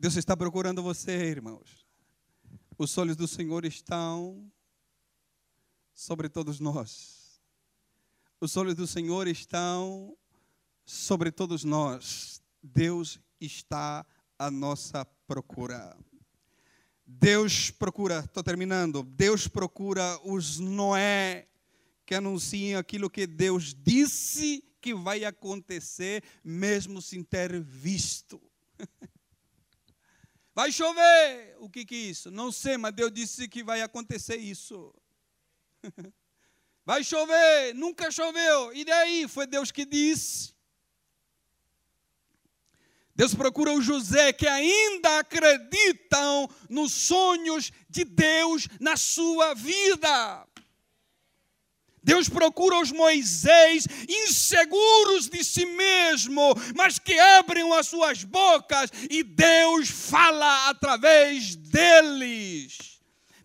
Deus 0.00 0.16
está 0.16 0.36
procurando 0.36 0.82
você, 0.82 1.12
irmãos. 1.12 1.85
Os 2.78 2.98
olhos 2.98 3.16
do 3.16 3.26
Senhor 3.26 3.64
estão 3.64 4.52
sobre 5.94 6.28
todos 6.28 6.60
nós. 6.60 7.40
Os 8.38 8.54
olhos 8.54 8.74
do 8.74 8.86
Senhor 8.86 9.26
estão 9.26 10.14
sobre 10.84 11.32
todos 11.32 11.64
nós. 11.64 12.42
Deus 12.62 13.18
está 13.40 14.04
à 14.38 14.50
nossa 14.50 15.06
procura. 15.26 15.96
Deus 17.06 17.70
procura, 17.70 18.18
estou 18.18 18.42
terminando. 18.42 19.02
Deus 19.02 19.48
procura 19.48 20.20
os 20.22 20.58
Noé 20.58 21.48
que 22.04 22.14
anunciam 22.14 22.78
aquilo 22.78 23.08
que 23.08 23.26
Deus 23.26 23.74
disse 23.74 24.62
que 24.82 24.94
vai 24.94 25.24
acontecer, 25.24 26.22
mesmo 26.44 27.00
sem 27.00 27.24
ter 27.24 27.58
visto. 27.58 28.38
Vai 30.56 30.72
chover. 30.72 31.54
O 31.60 31.68
que, 31.68 31.84
que 31.84 31.94
é 31.94 31.98
isso? 31.98 32.30
Não 32.30 32.50
sei, 32.50 32.78
mas 32.78 32.94
Deus 32.94 33.12
disse 33.12 33.46
que 33.46 33.62
vai 33.62 33.82
acontecer 33.82 34.36
isso. 34.36 34.90
Vai 36.82 37.02
chover, 37.02 37.74
nunca 37.74 38.12
choveu. 38.12 38.72
E 38.72 38.84
daí? 38.84 39.26
Foi 39.26 39.44
Deus 39.44 39.72
que 39.72 39.84
disse. 39.84 40.54
Deus 43.12 43.34
procura 43.34 43.72
o 43.72 43.82
José 43.82 44.32
que 44.32 44.46
ainda 44.46 45.18
acreditam 45.18 46.48
nos 46.70 46.92
sonhos 46.92 47.72
de 47.90 48.04
Deus 48.04 48.68
na 48.78 48.96
sua 48.96 49.52
vida. 49.52 50.46
Deus 52.06 52.28
procura 52.28 52.78
os 52.78 52.92
Moisés 52.92 53.84
inseguros 54.08 55.28
de 55.28 55.42
si 55.42 55.66
mesmo, 55.66 56.54
mas 56.76 57.00
que 57.00 57.18
abrem 57.18 57.68
as 57.72 57.88
suas 57.88 58.22
bocas 58.22 58.92
e 59.10 59.24
Deus 59.24 59.90
fala 59.90 60.68
através 60.68 61.56
deles. 61.56 63.00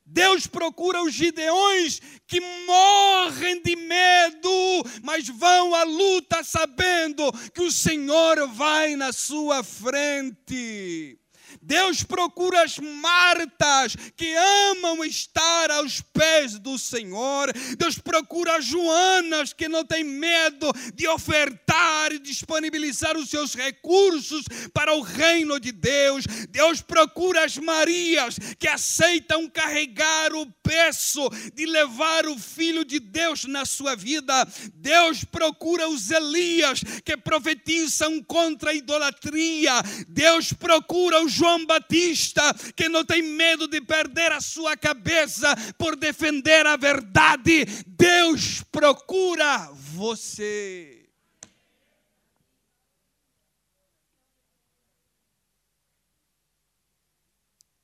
Deus 0.05 0.45
procura 0.45 1.01
os 1.01 1.11
gideões 1.11 1.99
que 2.27 2.39
morrem 2.67 3.63
de 3.63 3.75
medo, 3.75 4.83
mas 5.01 5.27
vão 5.27 5.73
à 5.73 5.81
luta 5.81 6.43
sabendo 6.43 7.31
que 7.55 7.63
o 7.63 7.71
Senhor 7.71 8.47
vai 8.49 8.95
na 8.95 9.11
sua 9.11 9.63
frente. 9.63 11.20
Deus 11.61 12.03
procura 12.03 12.63
as 12.63 12.79
Martas 12.79 13.95
que 14.15 14.33
amam 14.71 15.03
estar 15.03 15.69
aos 15.71 16.01
pés 16.01 16.57
do 16.57 16.77
Senhor. 16.77 17.51
Deus 17.77 17.97
procura 17.97 18.57
as 18.57 18.65
Joanas 18.65 19.53
que 19.53 19.67
não 19.67 19.85
têm 19.85 20.03
medo 20.03 20.71
de 20.93 21.07
ofertar 21.07 22.11
e 22.11 22.19
disponibilizar 22.19 23.17
os 23.17 23.29
seus 23.29 23.53
recursos 23.53 24.43
para 24.73 24.93
o 24.95 25.01
reino 25.01 25.59
de 25.59 25.71
Deus. 25.71 26.25
Deus 26.49 26.81
procura 26.81 27.45
as 27.45 27.57
Marias 27.57 28.37
que 28.57 28.67
aceitam 28.67 29.47
carregar 29.49 30.33
o 30.33 30.45
peso 30.63 31.29
de 31.53 31.65
levar 31.65 32.25
o 32.25 32.37
Filho 32.37 32.83
de 32.83 32.99
Deus 32.99 33.45
na 33.45 33.65
sua 33.65 33.95
vida. 33.95 34.47
Deus 34.73 35.23
procura 35.23 35.87
os 35.87 36.09
Elias 36.09 36.81
que 37.03 37.15
profetizam 37.17 38.21
contra 38.23 38.71
a 38.71 38.73
idolatria. 38.73 39.73
Deus 40.07 40.53
procura 40.53 41.23
os 41.23 41.31
João 41.31 41.50
Batista, 41.65 42.53
que 42.75 42.89
não 42.89 43.05
tem 43.05 43.21
medo 43.21 43.67
de 43.67 43.81
perder 43.81 44.31
a 44.31 44.41
sua 44.41 44.75
cabeça 44.75 45.55
por 45.77 45.95
defender 45.95 46.65
a 46.65 46.75
verdade. 46.75 47.65
Deus 47.87 48.63
procura 48.71 49.69
você. 49.71 51.01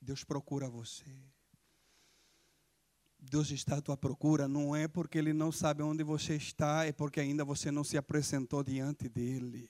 Deus 0.02 0.24
procura 0.24 0.70
você. 0.70 1.06
Deus 3.20 3.52
está 3.52 3.76
à 3.78 3.82
tua 3.82 3.98
procura, 3.98 4.48
não 4.48 4.74
é 4.74 4.88
porque 4.88 5.18
Ele 5.18 5.34
não 5.34 5.52
sabe 5.52 5.84
onde 5.84 6.02
você 6.02 6.36
está, 6.36 6.86
é 6.86 6.94
porque 6.94 7.20
ainda 7.20 7.44
você 7.44 7.70
não 7.72 7.84
se 7.84 7.98
apresentou 7.98 8.64
diante 8.64 9.10
dEle. 9.10 9.70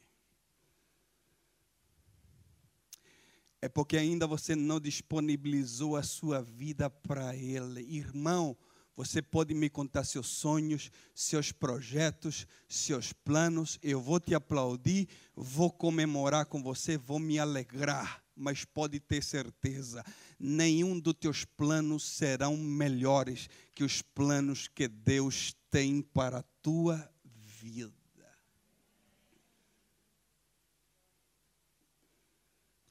É 3.61 3.67
porque 3.67 3.97
ainda 3.97 4.27
você 4.27 4.55
não 4.55 4.79
disponibilizou 4.79 5.95
a 5.95 6.03
sua 6.03 6.41
vida 6.41 6.89
para 6.89 7.35
Ele. 7.35 7.81
Irmão, 7.81 8.55
você 8.95 9.21
pode 9.21 9.53
me 9.53 9.69
contar 9.69 10.03
seus 10.03 10.27
sonhos, 10.27 10.91
seus 11.13 11.51
projetos, 11.51 12.47
seus 12.67 13.13
planos. 13.13 13.77
Eu 13.81 14.01
vou 14.01 14.19
te 14.19 14.33
aplaudir, 14.33 15.07
vou 15.35 15.71
comemorar 15.71 16.45
com 16.47 16.61
você, 16.61 16.97
vou 16.97 17.19
me 17.19 17.37
alegrar. 17.37 18.23
Mas 18.35 18.63
pode 18.65 18.99
ter 18.99 19.23
certeza, 19.23 20.03
nenhum 20.39 20.99
dos 20.99 21.15
teus 21.15 21.43
planos 21.43 22.03
serão 22.03 22.55
melhores 22.55 23.49
que 23.73 23.83
os 23.83 24.01
planos 24.01 24.67
que 24.67 24.87
Deus 24.87 25.55
tem 25.71 26.01
para 26.01 26.39
a 26.39 26.43
tua 26.61 27.11
vida. 27.23 27.96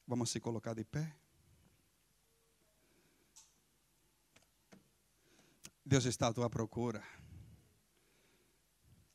Vamos 0.07 0.31
se 0.31 0.41
colocar 0.41 0.75
de 0.75 0.85
pé. 0.85 1.17
Deus 5.85 6.05
está 6.05 6.29
à 6.29 6.33
tua 6.33 6.49
procura. 6.49 7.03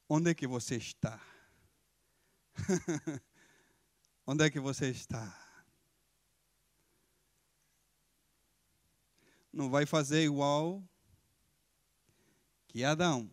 Onde 0.08 0.32
é 0.32 0.34
que 0.34 0.46
você 0.46 0.76
está? 0.76 1.20
Onde 4.28 4.46
é 4.46 4.50
que 4.50 4.60
você 4.60 4.90
está? 4.90 5.38
Não 9.52 9.70
vai 9.70 9.86
fazer 9.86 10.24
igual 10.24 10.84
que 12.68 12.84
Adão. 12.84 13.30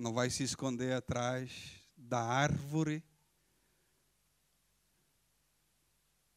Não 0.00 0.14
vai 0.14 0.30
se 0.30 0.42
esconder 0.42 0.94
atrás 0.94 1.78
da 1.94 2.22
árvore, 2.22 3.04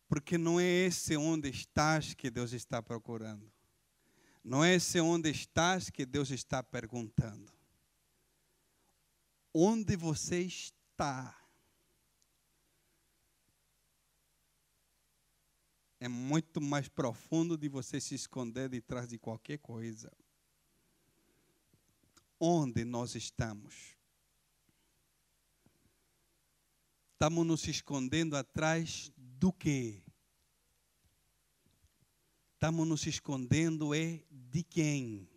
porque 0.05 0.37
não 0.37 0.59
é 0.59 0.65
esse 0.65 1.15
onde 1.15 1.49
estás 1.49 2.13
que 2.13 2.29
Deus 2.29 2.51
está 2.51 2.83
procurando. 2.83 3.49
Não 4.43 4.61
é 4.65 4.75
esse 4.75 4.99
onde 4.99 5.29
estás 5.29 5.89
que 5.89 6.05
Deus 6.05 6.29
está 6.29 6.61
perguntando. 6.61 7.49
Onde 9.53 9.95
você 9.95 10.41
está 10.41 11.33
é 16.01 16.09
muito 16.09 16.59
mais 16.59 16.89
profundo 16.89 17.57
de 17.57 17.69
você 17.69 18.01
se 18.01 18.13
esconder 18.13 18.67
de 18.67 18.81
trás 18.81 19.07
de 19.07 19.17
qualquer 19.17 19.59
coisa 19.59 20.11
onde 22.45 22.83
nós 22.83 23.15
estamos. 23.15 23.95
Estamos 27.13 27.47
nos 27.47 27.65
escondendo 27.69 28.35
atrás 28.35 29.13
do 29.15 29.53
quê? 29.53 30.03
Estamos 32.55 32.85
nos 32.85 33.07
escondendo 33.07 33.95
é 33.95 34.21
de 34.29 34.61
quem? 34.61 35.29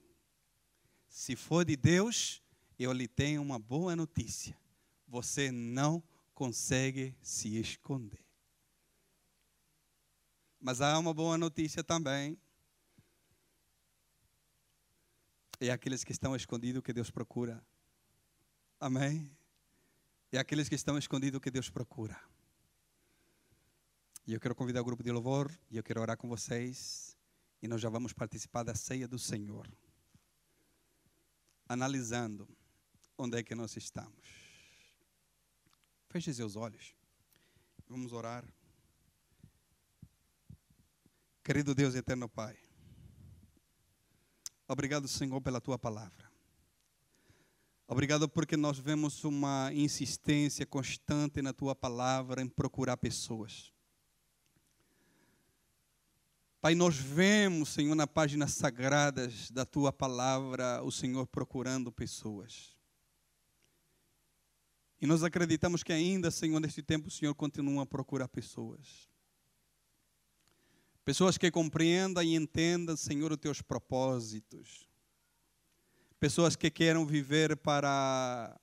Se 1.09 1.37
for 1.37 1.64
de 1.64 1.77
Deus, 1.77 2.42
eu 2.77 2.92
lhe 2.92 3.07
tenho 3.07 3.40
uma 3.40 3.59
boa 3.61 3.95
notícia. 3.95 4.59
Você 5.07 5.53
não 5.53 6.03
consegue 6.35 7.14
se 7.23 7.57
esconder. 7.57 8.27
Mas 10.59 10.81
há 10.81 10.99
uma 10.99 11.14
boa 11.14 11.38
notícia 11.38 11.85
também. 11.85 12.37
É 15.59 15.71
aqueles 15.71 16.05
que 16.05 16.12
estão 16.12 16.37
escondidos 16.37 16.83
que 16.83 16.92
Deus 16.92 17.11
procura. 17.11 17.64
Amém? 18.79 19.31
É 20.31 20.38
aqueles 20.38 20.69
que 20.69 20.75
estão 20.75 20.99
escondidos 20.99 21.40
que 21.40 21.51
Deus 21.51 21.71
procura. 21.71 22.21
E 24.27 24.35
eu 24.35 24.40
quero 24.40 24.55
convidar 24.55 24.83
o 24.83 24.85
grupo 24.85 25.03
de 25.03 25.11
louvor 25.11 25.51
e 25.71 25.77
eu 25.77 25.83
quero 25.83 26.01
orar 26.01 26.16
com 26.16 26.29
vocês. 26.29 27.16
E 27.62 27.69
nós 27.69 27.81
já 27.81 27.88
vamos 27.88 28.12
participar 28.12 28.64
da 28.64 28.75
ceia 28.75 29.09
do 29.09 29.19
Senhor. 29.19 29.66
Analisando 31.69 32.47
onde 33.16 33.38
é 33.38 33.42
que 33.42 33.55
nós 33.55 33.77
estamos. 33.77 34.29
Feche 36.09 36.35
seus 36.35 36.55
olhos. 36.55 36.95
Vamos 37.88 38.12
orar. 38.12 38.45
Querido 41.42 41.75
Deus 41.75 41.95
eterno 41.95 42.29
Pai. 42.29 42.65
Obrigado, 44.68 45.07
Senhor, 45.07 45.40
pela 45.40 45.61
tua 45.61 45.79
palavra. 45.79 46.31
Obrigado 47.88 48.29
porque 48.29 48.57
nós 48.57 48.79
vemos 48.79 49.22
uma 49.22 49.70
insistência 49.72 50.66
constante 50.66 51.40
na 51.40 51.52
tua 51.52 51.74
palavra 51.74 52.42
em 52.42 52.48
procurar 52.48 52.96
pessoas. 52.96 53.72
Pai, 56.61 56.74
nós 56.74 56.96
vemos, 56.96 57.68
Senhor, 57.68 57.94
nas 57.94 58.07
páginas 58.07 58.55
sagradas 58.55 59.52
da 59.52 59.64
tua 59.64 59.92
palavra, 59.92 60.83
o 60.83 60.90
Senhor 60.90 61.29
procurando 61.29 61.92
pessoas. 61.92 62.76
E 65.00 65.07
nós 65.07 65.22
acreditamos 65.22 65.85
que 65.85 65.92
ainda, 65.92 66.29
Senhor, 66.29 66.59
neste 66.59 66.83
tempo 66.83 67.07
o 67.07 67.11
Senhor 67.11 67.35
continua 67.37 67.85
a 67.85 67.87
procurar 67.87 68.26
pessoas. 68.26 69.09
Pessoas 71.07 71.38
que 71.38 71.53
compreendam 71.53 72.21
e 72.21 72.35
entendam, 72.35 72.97
Senhor, 72.97 73.31
os 73.31 73.38
teus 73.38 73.62
propósitos. 73.62 74.88
Pessoas 76.19 76.57
que 76.57 76.69
queiram 76.69 77.07
viver 77.07 77.57
para 77.57 77.88
a 77.88 78.61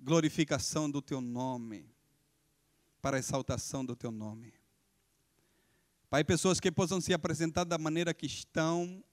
glorificação 0.00 0.90
do 0.90 1.02
teu 1.02 1.20
nome, 1.20 1.84
para 3.02 3.18
a 3.18 3.20
exaltação 3.20 3.84
do 3.84 3.94
teu 3.94 4.10
nome. 4.10 4.54
Pai, 6.08 6.24
pessoas 6.24 6.58
que 6.58 6.72
possam 6.72 6.98
se 6.98 7.12
apresentar 7.12 7.64
da 7.64 7.76
maneira 7.76 8.14
que 8.14 8.24
estão, 8.24 9.04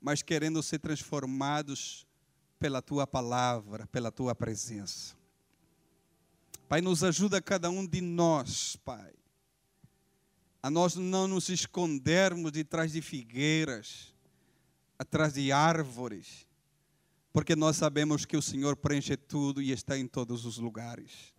mas 0.00 0.22
querendo 0.22 0.62
ser 0.62 0.78
transformados 0.78 2.06
pela 2.58 2.80
tua 2.80 3.06
palavra, 3.06 3.86
pela 3.88 4.10
tua 4.10 4.34
presença. 4.34 5.14
Pai, 6.70 6.80
nos 6.80 7.04
ajuda 7.04 7.42
cada 7.42 7.68
um 7.68 7.86
de 7.86 8.00
nós, 8.00 8.76
Pai 8.76 9.12
a 10.64 10.70
nós 10.70 10.96
não 10.96 11.28
nos 11.28 11.50
escondermos 11.50 12.50
de 12.50 12.64
trás 12.64 12.92
de 12.92 13.02
figueiras, 13.02 14.14
atrás 14.98 15.34
de 15.34 15.52
árvores, 15.52 16.46
porque 17.34 17.54
nós 17.54 17.76
sabemos 17.76 18.24
que 18.24 18.34
o 18.34 18.40
Senhor 18.40 18.74
preenche 18.74 19.14
tudo 19.14 19.60
e 19.60 19.72
está 19.72 19.98
em 19.98 20.06
todos 20.06 20.46
os 20.46 20.56
lugares. 20.56 21.34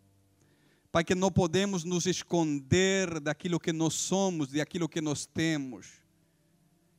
Pai, 0.91 1.03
que 1.03 1.15
não 1.15 1.31
podemos 1.31 1.83
nos 1.83 2.05
esconder 2.05 3.19
daquilo 3.19 3.59
que 3.59 3.73
nós 3.73 3.95
somos, 3.95 4.49
daquilo 4.49 4.87
que 4.87 5.01
nós 5.01 5.25
temos. 5.25 5.87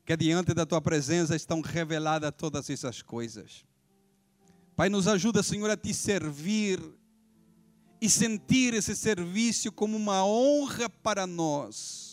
Que 0.05 0.17
diante 0.17 0.53
da 0.53 0.65
tua 0.65 0.81
presença 0.81 1.33
estão 1.33 1.61
reveladas 1.61 2.33
todas 2.37 2.69
essas 2.69 3.01
coisas. 3.01 3.63
Pai, 4.75 4.89
nos 4.89 5.07
ajuda, 5.07 5.41
Senhor, 5.41 5.69
a 5.69 5.77
te 5.77 5.93
servir 5.93 6.77
e 8.01 8.09
sentir 8.09 8.73
esse 8.73 8.97
serviço 8.97 9.71
como 9.71 9.95
uma 9.95 10.25
honra 10.25 10.89
para 10.89 11.25
nós. 11.25 12.06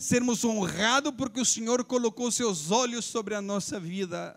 Sermos 0.00 0.42
honrados 0.46 1.12
porque 1.14 1.42
o 1.42 1.44
Senhor 1.44 1.84
colocou 1.84 2.30
seus 2.30 2.70
olhos 2.70 3.04
sobre 3.04 3.34
a 3.34 3.42
nossa 3.42 3.78
vida. 3.78 4.34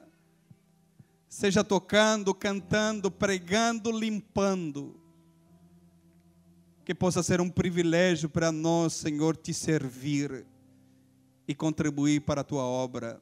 Seja 1.30 1.64
tocando, 1.64 2.36
cantando, 2.36 3.10
pregando, 3.10 3.90
limpando 3.90 5.00
que 6.84 6.94
possa 6.94 7.24
ser 7.24 7.40
um 7.40 7.50
privilégio 7.50 8.28
para 8.28 8.52
nós, 8.52 8.92
Senhor, 8.92 9.38
te 9.38 9.54
servir 9.54 10.46
e 11.48 11.56
contribuir 11.56 12.20
para 12.20 12.42
a 12.42 12.44
tua 12.44 12.64
obra. 12.64 13.22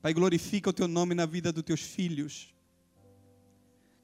Pai, 0.00 0.14
glorifica 0.14 0.70
o 0.70 0.72
teu 0.72 0.86
nome 0.86 1.12
na 1.12 1.26
vida 1.26 1.52
dos 1.52 1.64
teus 1.64 1.80
filhos. 1.80 2.54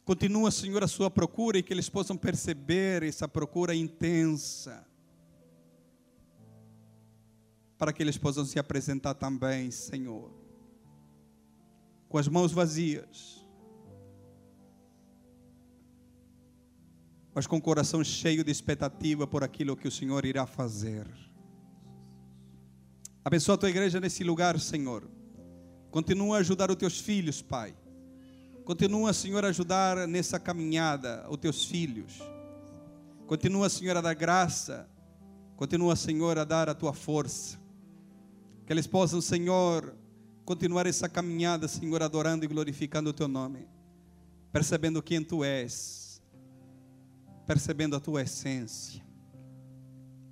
Continua, 0.05 0.51
Senhor, 0.51 0.83
a 0.83 0.89
sua 0.89 1.09
procura 1.09 1.57
e 1.57 1.63
que 1.63 1.73
eles 1.73 1.89
possam 1.89 2.17
perceber 2.17 3.05
essa 3.05 3.29
procura 3.29 3.77
intensa. 3.77 4.85
Para 7.79 7.93
que 7.93 8.03
eles 8.03 8.17
possam 8.17 8.45
se 8.45 8.59
apresentar 8.59 9.15
também, 9.15 9.71
Senhor, 9.71 10.31
com 12.09 12.19
as 12.19 12.29
mãos 12.29 12.53
vazias 12.53 13.37
mas 17.37 17.47
com 17.47 17.59
o 17.59 17.61
coração 17.61 18.03
cheio 18.03 18.43
de 18.43 18.51
expectativa 18.51 19.27
por 19.27 19.45
aquilo 19.45 19.77
que 19.77 19.87
o 19.87 19.91
Senhor 19.91 20.25
irá 20.25 20.47
fazer. 20.47 21.07
Abençoa 23.23 23.57
a 23.57 23.59
tua 23.59 23.69
igreja 23.69 24.01
nesse 24.01 24.25
lugar, 24.25 24.59
Senhor. 24.59 25.07
Continua 25.91 26.39
a 26.39 26.41
ajudar 26.41 26.71
os 26.71 26.77
teus 26.77 26.99
filhos, 26.99 27.43
Pai. 27.43 27.77
Continua, 28.65 29.13
Senhor, 29.13 29.45
a 29.45 29.49
ajudar 29.49 30.09
nessa 30.09 30.41
caminhada 30.41 31.27
os 31.29 31.37
teus 31.37 31.67
filhos. 31.67 32.23
Continua, 33.27 33.69
Senhor, 33.69 33.99
a 33.99 34.01
dar 34.01 34.15
graça. 34.15 34.89
Continua, 35.57 35.95
Senhor, 35.95 36.39
a 36.39 36.45
dar 36.45 36.71
a 36.71 36.75
tua 36.75 36.95
força. 36.95 37.59
Que 38.67 38.73
eles 38.73 38.87
possam, 38.87 39.21
Senhor, 39.21 39.95
continuar 40.45 40.87
essa 40.87 41.09
caminhada, 41.09 41.69
Senhor, 41.69 42.03
adorando 42.03 42.45
e 42.45 42.49
glorificando 42.49 43.11
o 43.11 43.13
teu 43.13 43.29
nome, 43.29 43.69
percebendo 44.53 45.03
quem 45.03 45.23
tu 45.23 45.45
és 45.45 46.07
percebendo 47.47 47.95
a 47.95 48.01
tua 48.01 48.23
essência. 48.23 49.03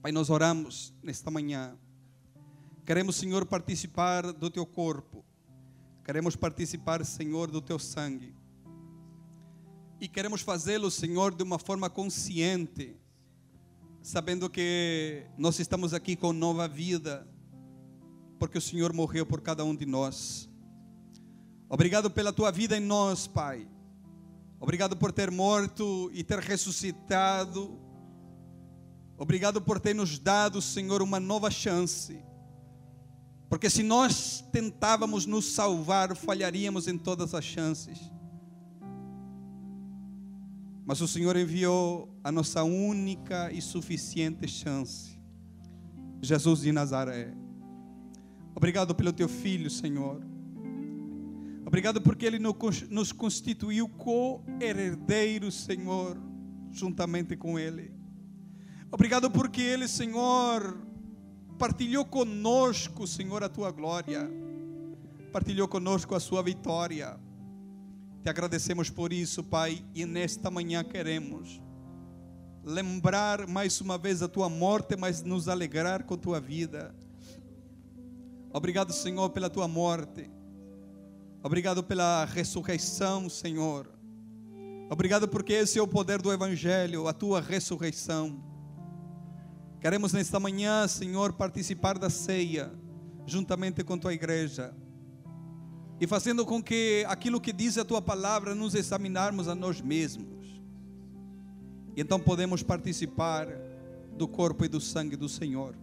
Pai, 0.03 0.11
nós 0.11 0.29
oramos 0.29 0.93
nesta 1.03 1.31
manhã. 1.31 1.79
Queremos, 2.85 3.17
Senhor, 3.17 3.47
participar 3.47 4.33
do 4.33 4.51
teu 4.51 4.67
corpo. 4.67 5.25
Queremos 6.05 6.37
participar, 6.37 7.03
Senhor, 7.05 7.51
do 7.51 7.63
teu 7.63 7.79
sangue. 7.79 8.35
E 10.01 10.09
queremos 10.09 10.43
fazê-lo, 10.43 10.91
Senhor, 10.91 11.35
de 11.35 11.43
uma 11.43 11.59
forma 11.59 11.89
consciente, 11.89 12.97
sabendo 14.03 14.51
que 14.51 15.25
nós 15.39 15.59
estamos 15.61 15.95
aqui 15.95 16.17
com 16.17 16.33
nova 16.33 16.69
vida, 16.69 17.27
porque 18.39 18.59
o 18.59 18.61
Senhor 18.61 18.93
morreu 18.93 19.25
por 19.25 19.41
cada 19.41 19.65
um 19.65 19.75
de 19.75 19.87
nós. 19.87 20.49
Obrigado 21.69 22.11
pela 22.11 22.33
tua 22.33 22.51
vida 22.51 22.77
em 22.77 22.81
nós, 22.81 23.27
Pai. 23.27 23.67
Obrigado 24.61 24.97
por 24.97 25.13
ter 25.13 25.31
morto 25.31 26.11
e 26.15 26.23
ter 26.23 26.39
ressuscitado. 26.39 27.79
Obrigado 29.17 29.61
por 29.61 29.79
ter 29.79 29.95
nos 29.95 30.19
dado, 30.19 30.61
Senhor, 30.61 31.03
uma 31.03 31.21
nova 31.21 31.51
chance. 31.51 32.25
Porque 33.49 33.71
se 33.71 33.83
nós 33.83 34.45
tentávamos 34.53 35.27
nos 35.27 35.53
salvar, 35.53 36.17
falharíamos 36.17 36.89
em 36.89 36.99
todas 36.99 37.35
as 37.35 37.45
chances. 37.45 38.11
Mas 40.85 41.01
o 41.01 41.09
Senhor 41.09 41.37
enviou 41.37 42.15
a 42.23 42.31
nossa 42.31 42.63
única 42.63 43.51
e 43.53 43.63
suficiente 43.63 44.47
chance. 44.49 45.19
Jesus 46.21 46.61
de 46.61 46.73
Nazaré. 46.73 47.44
Obrigado 48.55 48.95
pelo 48.95 49.13
teu 49.13 49.29
filho, 49.29 49.71
Senhor. 49.71 50.23
Obrigado 51.67 52.01
porque 52.01 52.25
Ele 52.25 52.39
nos 52.39 53.13
constituiu 53.13 53.89
co-herdeiros, 53.89 55.65
Senhor, 55.65 56.17
juntamente 56.71 57.37
com 57.37 57.59
Ele. 57.59 57.93
Obrigado 58.91 59.31
porque 59.31 59.61
Ele, 59.61 59.89
Senhor, 59.89 60.79
partilhou 61.59 62.05
conosco, 62.05 63.07
Senhor, 63.07 63.43
a 63.43 63.49
tua 63.49 63.71
glória, 63.71 64.31
partilhou 65.33 65.67
conosco 65.67 66.15
a 66.15 66.21
sua 66.21 66.43
vitória. 66.43 67.19
Te 68.23 68.29
agradecemos 68.29 68.89
por 68.89 69.13
isso, 69.13 69.43
Pai, 69.43 69.85
e 69.95 70.07
nesta 70.07 70.51
manhã 70.51 70.85
queremos 70.85 71.61
lembrar 72.63 73.47
mais 73.47 73.81
uma 73.81 73.99
vez 73.99 74.23
a 74.23 74.29
tua 74.29 74.49
morte, 74.49 74.97
mas 74.97 75.23
nos 75.23 75.49
alegrar 75.49 76.05
com 76.05 76.15
a 76.15 76.19
tua 76.19 76.41
vida. 76.41 76.95
Obrigado, 78.55 78.93
Senhor, 78.93 79.31
pela 79.31 79.51
tua 79.51 79.67
morte. 79.67 80.31
Obrigado 81.43 81.83
pela 81.83 82.25
ressurreição, 82.25 83.29
Senhor. 83.29 83.89
Obrigado 84.89 85.27
porque 85.27 85.55
esse 85.55 85.77
é 85.77 85.83
o 85.83 85.89
poder 85.89 86.23
do 86.23 86.33
Evangelho, 86.33 87.09
a 87.09 87.13
tua 87.13 87.41
ressurreição. 87.41 88.41
Queremos 89.81 90.13
nesta 90.13 90.39
manhã, 90.39 90.87
Senhor, 90.87 91.33
participar 91.33 91.99
da 91.99 92.09
ceia, 92.09 92.73
juntamente 93.27 93.83
com 93.83 93.99
tua 93.99 94.15
igreja, 94.15 94.73
e 96.01 96.07
fazendo 96.07 96.47
com 96.47 96.63
que 96.63 97.05
aquilo 97.09 97.41
que 97.41 97.53
diz 97.53 97.77
a 97.77 97.85
tua 97.85 98.01
palavra 98.01 98.55
nos 98.55 98.77
examinarmos 98.77 99.49
a 99.49 99.55
nós 99.57 99.81
mesmos. 99.81 100.63
E 101.97 102.01
então 102.01 102.21
podemos 102.21 102.63
participar 102.63 103.49
do 104.17 104.29
corpo 104.29 104.65
e 104.65 104.69
do 104.69 104.81
sangue 104.81 105.17
do 105.17 105.29
Senhor. 105.29 105.75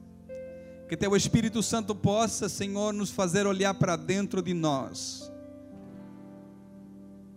Que 0.92 0.98
teu 0.98 1.16
Espírito 1.16 1.64
Santo 1.64 1.96
possa, 1.96 2.50
Senhor, 2.50 2.94
nos 2.94 3.12
fazer 3.12 3.48
olhar 3.48 3.74
para 3.74 3.96
dentro 3.96 4.42
de 4.42 4.54
nós 4.54 5.32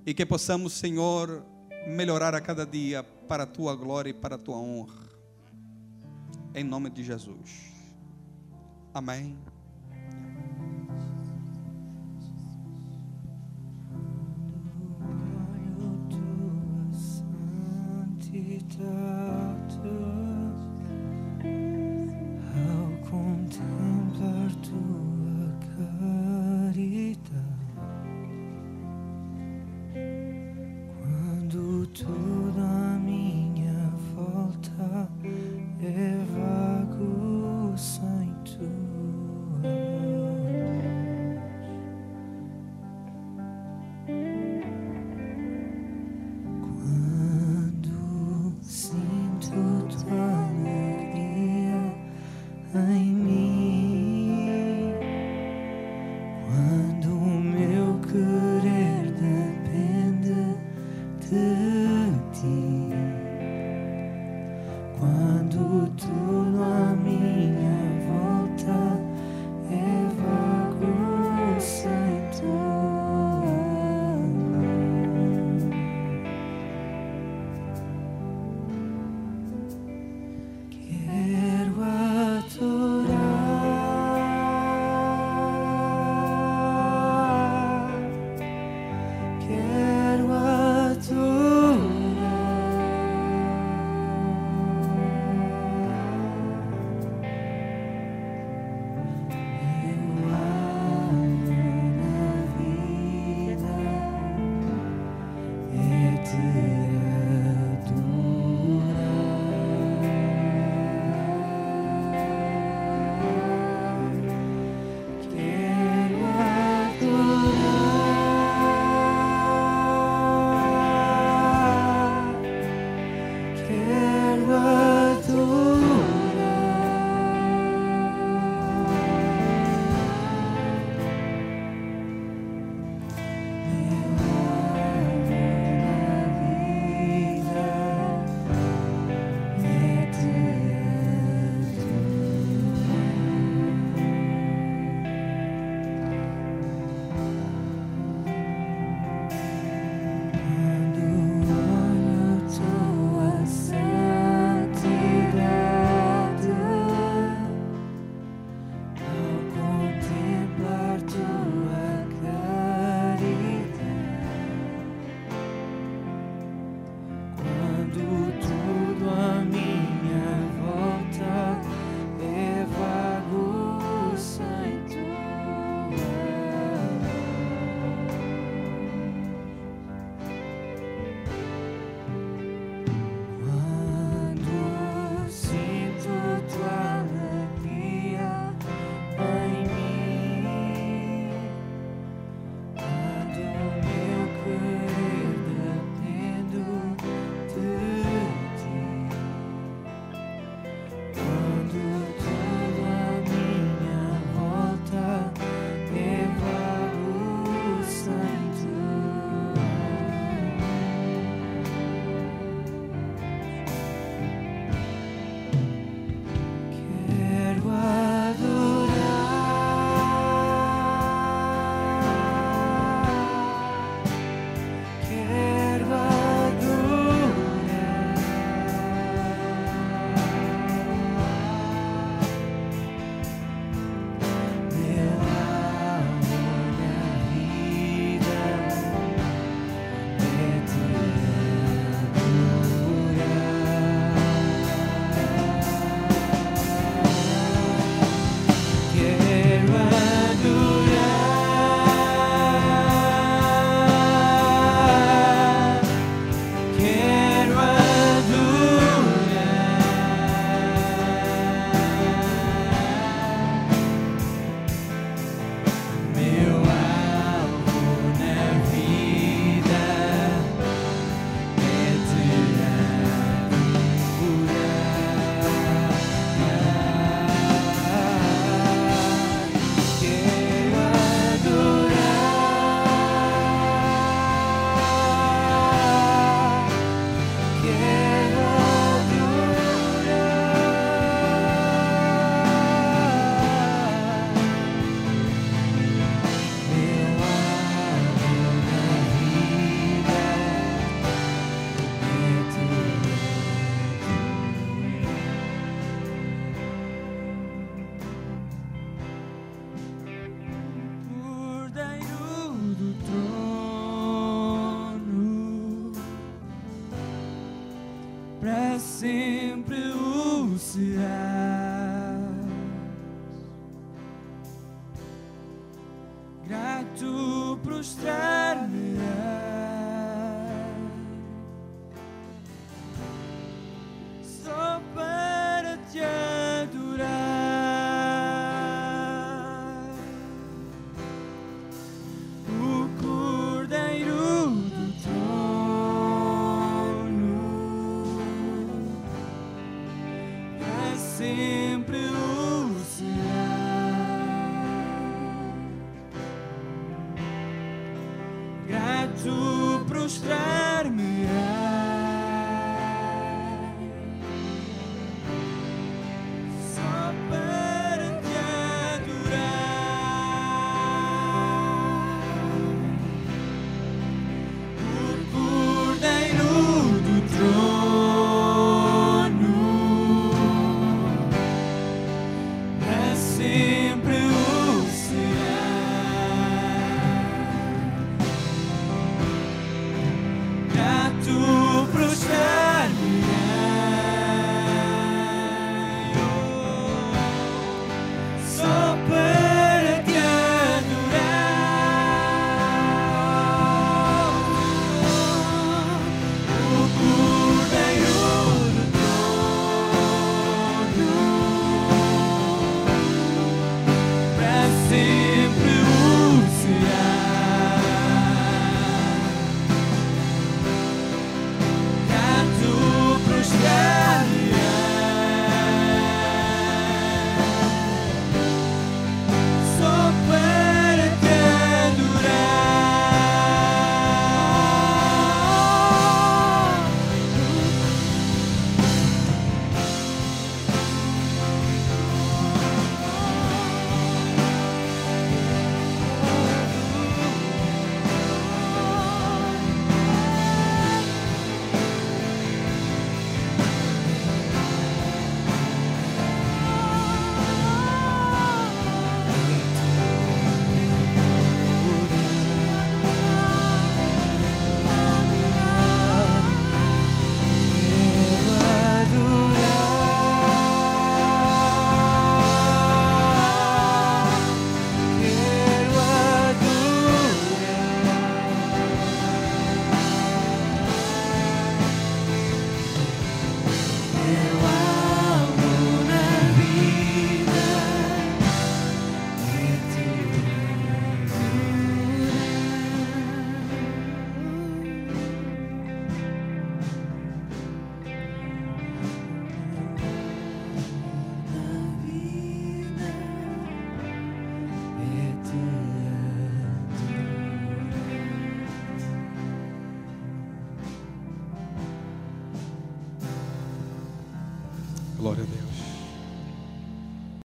e 0.04 0.12
que 0.12 0.26
possamos, 0.26 0.72
Senhor, 0.72 1.46
melhorar 1.86 2.34
a 2.34 2.40
cada 2.40 2.66
dia 2.66 3.04
para 3.04 3.44
a 3.44 3.46
tua 3.46 3.76
glória 3.76 4.10
e 4.10 4.12
para 4.12 4.34
a 4.34 4.38
tua 4.38 4.56
honra. 4.56 5.08
Em 6.52 6.64
nome 6.64 6.90
de 6.90 7.04
Jesus. 7.04 7.70
Amém. 8.92 9.38